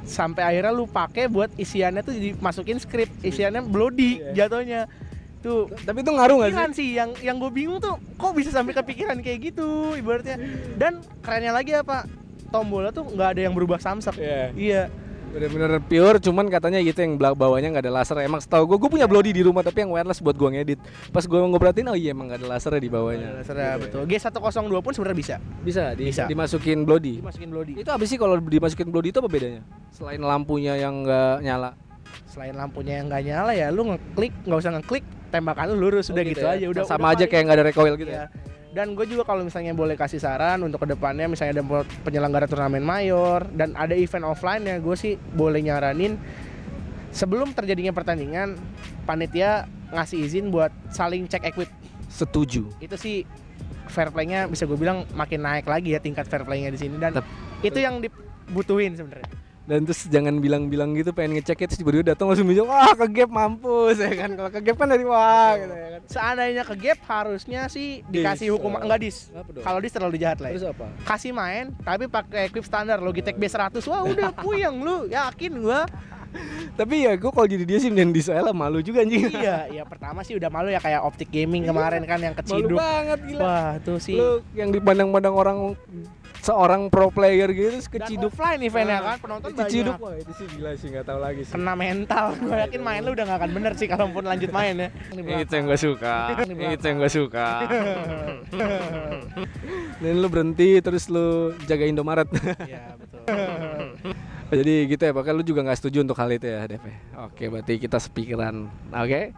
sampai 0.06 0.42
akhirnya 0.42 0.72
lu 0.72 0.86
pakai 0.86 1.26
buat 1.26 1.50
isiannya 1.58 2.02
tuh 2.06 2.14
dimasukin 2.14 2.78
script. 2.78 3.12
Isiannya 3.20 3.66
bloody 3.66 4.22
jatuhnya. 4.32 4.86
Tuh. 5.42 5.68
Tapi 5.84 6.02
itu 6.02 6.10
ngaruh 6.10 6.36
nggak 6.40 6.50
sih? 6.50 6.75
Sih 6.75 6.88
yang 6.96 7.10
yang 7.20 7.36
gue 7.36 7.50
bingung 7.52 7.78
tuh 7.82 7.98
kok 8.16 8.32
bisa 8.32 8.54
sampai 8.54 8.72
kepikiran 8.72 9.20
kayak 9.20 9.52
gitu 9.52 9.94
ibaratnya. 9.98 10.38
Dan 10.78 11.02
kerennya 11.20 11.52
lagi 11.52 11.75
apa 11.76 12.06
tombolnya 12.48 12.94
tuh 12.94 13.04
nggak 13.10 13.28
ada 13.36 13.40
yang 13.42 13.52
berubah 13.52 13.82
samsak. 13.82 14.16
Iya. 14.16 14.54
iya 14.54 14.82
bener-bener 15.26 15.80
pure 15.80 16.18
cuman 16.18 16.47
katanya 16.47 16.78
gitu 16.78 16.97
yang 16.97 17.14
belak 17.14 17.35
bawahnya 17.35 17.68
nggak 17.71 17.85
ada 17.85 17.92
laser. 17.92 18.16
Emang 18.21 18.38
setahu 18.38 18.64
gue 18.66 18.78
gue 18.78 18.90
punya 18.90 19.06
Bloody 19.06 19.30
di 19.30 19.42
rumah 19.42 19.61
tapi 19.61 19.83
yang 19.83 19.90
wireless 19.90 20.18
buat 20.18 20.33
gue 20.33 20.49
ngedit. 20.50 20.80
Pas 21.11 21.23
gue 21.23 21.38
ngobratin 21.38 21.87
oh 21.87 21.95
iya 21.95 22.11
emang 22.11 22.26
nggak 22.26 22.40
ada 22.40 22.49
lasernya 22.49 22.78
di 22.78 22.88
bawahnya. 22.88 23.28
Serah, 23.42 23.76
betul. 23.76 24.04
G102 24.04 24.42
pun 24.76 24.92
sebenarnya 24.92 25.18
bisa. 25.18 25.37
Bisa, 25.61 25.85
di- 25.92 26.09
Bisa. 26.09 26.25
dimasukin 26.25 26.83
Bloody. 26.83 27.21
Dimasukin 27.21 27.49
bloody. 27.49 27.73
Itu 27.76 27.90
apa 27.90 28.02
sih 28.02 28.16
kalau 28.16 28.38
dimasukin 28.38 28.88
Bloody 28.88 29.11
itu 29.11 29.18
apa 29.18 29.28
bedanya? 29.28 29.62
Selain 29.90 30.18
lampunya 30.18 30.75
yang 30.75 31.02
nggak 31.02 31.42
nyala. 31.42 31.71
Selain 32.25 32.52
lampunya 32.52 33.00
yang 33.00 33.06
nggak 33.06 33.23
nyala 33.25 33.52
ya 33.52 33.68
lu 33.68 33.83
ngeklik 33.87 34.33
nggak 34.45 34.59
usah 34.59 34.73
ngeklik 34.78 35.04
tembakan 35.28 35.66
lu 35.68 35.76
lurus 35.83 36.06
udah 36.09 36.23
Oh, 36.23 36.28
gitu, 36.28 36.40
ya? 36.40 36.54
aja 36.54 36.66
udah 36.66 36.83
sama 36.85 37.11
udah 37.11 37.12
aja 37.12 37.25
kayak 37.26 37.42
nggak 37.45 37.56
ada 37.56 37.66
recoil 37.66 37.95
gitu 37.95 38.09
ya? 38.09 38.16
Iya. 38.16 38.26
Dan 38.76 38.92
gue 38.92 39.09
juga 39.09 39.25
kalau 39.25 39.40
misalnya 39.40 39.73
boleh 39.73 39.97
kasih 39.97 40.21
saran 40.21 40.61
untuk 40.61 40.85
ke 40.85 40.92
depannya 40.92 41.25
misalnya 41.33 41.64
ada 41.64 41.64
penyelenggara 42.04 42.45
turnamen 42.45 42.85
mayor 42.85 43.49
dan 43.56 43.73
ada 43.73 43.97
event 43.97 44.28
offline 44.28 44.68
ya 44.68 44.76
gue 44.76 44.92
sih 44.92 45.16
boleh 45.16 45.64
nyaranin 45.64 46.21
sebelum 47.09 47.56
terjadinya 47.56 47.97
pertandingan 47.97 48.61
panitia 49.09 49.64
ngasih 49.97 50.28
izin 50.28 50.52
buat 50.52 50.68
saling 50.92 51.25
cek 51.25 51.49
equip. 51.49 51.73
Setuju. 52.12 52.68
Itu 52.76 53.00
sih 53.00 53.25
fair 53.88 54.12
play-nya 54.12 54.45
bisa 54.45 54.69
gue 54.69 54.76
bilang 54.76 55.08
makin 55.17 55.41
naik 55.41 55.65
lagi 55.65 55.97
ya 55.97 56.00
tingkat 56.02 56.28
fair 56.28 56.45
play-nya 56.45 56.69
di 56.69 56.76
sini. 56.76 57.00
Dan 57.00 57.17
Tep- 57.17 57.32
itu 57.65 57.80
yang 57.80 58.04
dibutuhin 58.04 58.93
sebenarnya. 58.93 59.46
Dan 59.66 59.82
terus 59.82 60.06
jangan 60.06 60.38
bilang-bilang 60.38 60.94
gitu 60.94 61.10
pengen 61.10 61.42
ngecek 61.42 61.66
itu 61.66 61.74
tiba-tiba 61.82 62.14
datang 62.14 62.30
langsung 62.30 62.46
bilang 62.46 62.70
wah 62.70 62.94
ke 62.94 63.06
gap 63.10 63.30
mampus 63.34 63.98
ya 63.98 64.14
kan. 64.14 64.30
Kalau 64.38 64.50
ke 64.54 64.60
gap 64.62 64.76
kan 64.78 64.86
dari 64.86 65.02
wah 65.02 65.58
gitu 65.58 65.74
ya 65.74 65.88
kan. 65.90 66.00
Seandainya 66.06 66.62
ke 66.62 66.74
gap 66.78 66.98
harusnya 67.10 67.60
sih 67.66 68.06
dikasih 68.06 68.46
Dis. 68.46 68.54
hukuman 68.54 68.80
enggak 68.86 69.00
dis. 69.02 69.18
Kalau 69.66 69.78
dis 69.82 69.90
terlalu 69.90 70.22
jahat 70.22 70.38
lah. 70.38 70.54
ya. 70.54 70.54
terus 70.54 70.66
apa? 70.70 70.86
Kasih 71.02 71.34
main 71.34 71.74
tapi 71.82 72.06
pakai 72.06 72.46
equip 72.46 72.62
standar 72.62 73.02
Logitech 73.02 73.34
B100 73.34 73.82
wah 73.90 74.06
udah 74.06 74.30
puyeng 74.46 74.78
lu. 74.86 75.10
Yakin 75.10 75.52
gua? 75.58 75.82
Tapi 76.76 77.08
ya 77.08 77.12
gue 77.16 77.30
kalau 77.32 77.48
jadi 77.48 77.64
dia 77.64 77.78
sih 77.80 77.88
dan 77.90 78.12
di 78.12 78.22
malu 78.52 78.78
juga 78.84 79.02
anjing. 79.02 79.32
Iya 79.32 79.72
ya 79.72 79.82
pertama 79.88 80.20
sih 80.22 80.36
udah 80.36 80.50
malu 80.52 80.68
ya 80.68 80.78
kayak 80.78 81.02
optik 81.02 81.32
gaming 81.32 81.64
kemarin 81.64 82.04
kan 82.04 82.20
yang 82.20 82.34
malu 82.36 82.44
keciduk. 82.44 82.78
banget 82.78 83.18
gila. 83.24 83.42
Wah 83.42 83.70
tuh 83.80 83.98
sih. 83.98 84.14
Lu 84.14 84.44
yang 84.52 84.70
dipandang-pandang 84.70 85.34
orang 85.34 85.58
seorang 86.47 86.87
pro 86.87 87.11
player 87.11 87.50
gitu 87.50 87.75
terus 87.75 87.89
dan 87.89 88.00
keciduk. 88.00 88.30
offline 88.30 88.61
eventnya 88.61 88.97
Ah, 88.97 89.02
kan 89.09 89.19
penonton 89.19 89.50
keciduk. 89.52 89.99
wah 89.99 90.15
itu 90.15 90.30
sih 90.32 90.47
gila 90.49 90.71
sih 90.73 90.89
nggak 90.89 91.04
tahu 91.04 91.19
lagi 91.19 91.43
sih. 91.43 91.52
Kena 91.52 91.75
mental 91.75 92.26
gue 92.37 92.56
yakin 92.56 92.80
main 92.80 93.00
lu 93.00 93.11
udah 93.13 93.25
gak 93.26 93.39
akan 93.41 93.50
bener 93.52 93.73
sih 93.75 93.87
kalaupun 93.87 94.23
lanjut 94.23 94.50
main 94.50 94.75
ya. 94.78 94.89
Itu 95.37 95.52
yang 95.52 95.67
gue 95.67 95.75
suka. 95.76 96.17
Itu 96.71 96.85
yang 96.85 96.99
gue 96.99 97.11
suka. 97.11 97.49
Dan 99.97 100.15
lu 100.17 100.28
berhenti 100.28 100.78
terus 100.78 101.09
lu 101.09 101.26
jaga 101.65 101.85
Indomaret. 101.85 102.28
Iya 102.63 102.95
betul. 103.00 103.23
Jadi 104.47 104.75
gitu 104.87 105.02
ya 105.02 105.11
pokoknya 105.11 105.35
lu 105.35 105.45
juga 105.45 105.61
nggak 105.61 105.75
setuju 105.76 105.99
untuk 106.00 106.15
hal 106.15 106.30
itu 106.30 106.47
ya 106.47 106.63
Dev 106.65 106.78
ya? 106.78 106.97
oke 107.21 107.43
berarti 107.45 107.73
kita 107.76 107.99
sepikiran. 107.99 108.54
Oke 108.95 109.35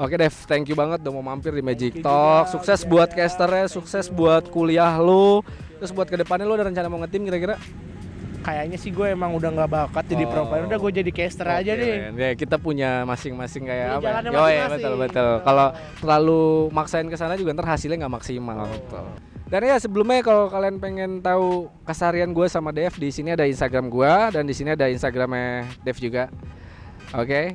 Oke 0.00 0.16
Dev, 0.16 0.32
thank 0.48 0.64
you 0.68 0.76
banget 0.76 1.04
udah 1.04 1.12
mau 1.12 1.20
mampir 1.20 1.52
di 1.52 1.60
Magic 1.60 2.00
Talk. 2.00 2.48
Sukses 2.48 2.88
buat 2.88 3.12
casternya, 3.12 3.68
sukses 3.68 4.08
buat 4.08 4.48
kuliah 4.48 4.96
lu. 4.96 5.44
Terus 5.76 5.92
buat 5.92 6.08
ke 6.08 6.16
depannya 6.16 6.48
lu 6.48 6.56
ada 6.56 6.64
rencana 6.64 6.88
mau 6.88 7.00
ngetim 7.04 7.28
kira-kira? 7.28 7.56
kayaknya 8.42 8.74
sih 8.74 8.90
gue 8.90 9.06
emang 9.06 9.38
udah 9.38 9.54
nggak 9.54 9.70
bakat 9.70 10.04
jadi 10.10 10.26
pro 10.26 10.42
player 10.50 10.66
udah 10.66 10.78
gue 10.82 10.92
jadi 10.98 11.10
caster 11.14 11.46
aja 11.46 11.72
Oke, 11.78 11.80
deh. 11.80 11.94
Ya, 12.18 12.30
kita 12.34 12.58
punya 12.58 13.06
masing-masing 13.06 13.70
kayak 13.70 14.02
Punya 14.02 14.10
apa? 14.10 14.18
ya? 14.18 14.18
Yo, 14.18 14.18
ya, 14.18 14.34
masing-masing. 14.34 14.70
betul 14.74 14.92
betul. 14.98 15.30
Kalau 15.46 15.66
terlalu 16.02 16.42
maksain 16.74 17.06
ke 17.06 17.14
sana 17.14 17.38
juga 17.38 17.54
ntar 17.54 17.70
hasilnya 17.70 18.02
nggak 18.02 18.14
maksimal. 18.18 18.66
Betul. 18.66 19.06
Dan 19.46 19.60
ya 19.62 19.76
sebelumnya 19.78 20.26
kalau 20.26 20.50
kalian 20.50 20.82
pengen 20.82 21.22
tahu 21.22 21.70
keseharian 21.86 22.34
gue 22.34 22.46
sama 22.50 22.74
Dev 22.74 22.90
di 22.98 23.14
sini 23.14 23.30
ada 23.30 23.46
Instagram 23.46 23.86
gue 23.86 24.12
dan 24.34 24.42
di 24.42 24.54
sini 24.58 24.74
ada 24.74 24.90
Instagramnya 24.90 25.70
Dev 25.86 25.96
juga. 26.02 26.26
Oke. 27.14 27.54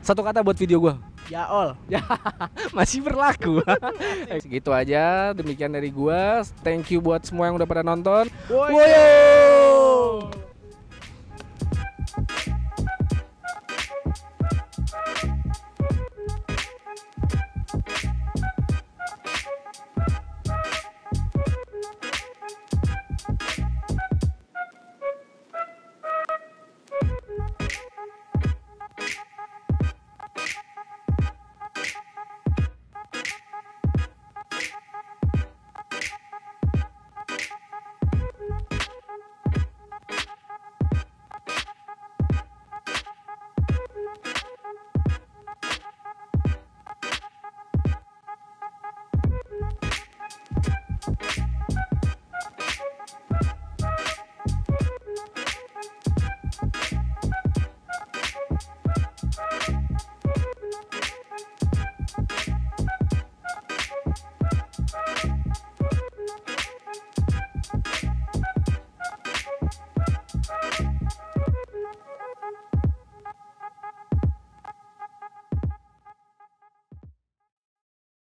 Satu 0.00 0.24
kata 0.24 0.40
buat 0.40 0.56
video 0.56 0.80
gue 0.80 1.13
ya 1.32 1.48
all 1.48 1.76
masih 2.76 3.00
berlaku. 3.04 3.60
Segitu 4.44 4.70
aja. 4.74 5.32
Demikian 5.32 5.72
dari 5.72 5.90
gue. 5.90 6.22
Thank 6.62 6.92
you 6.92 7.00
buat 7.00 7.24
semua 7.24 7.48
yang 7.48 7.56
udah 7.56 7.68
pada 7.68 7.82
nonton. 7.82 8.28
Woyo! 8.50 9.73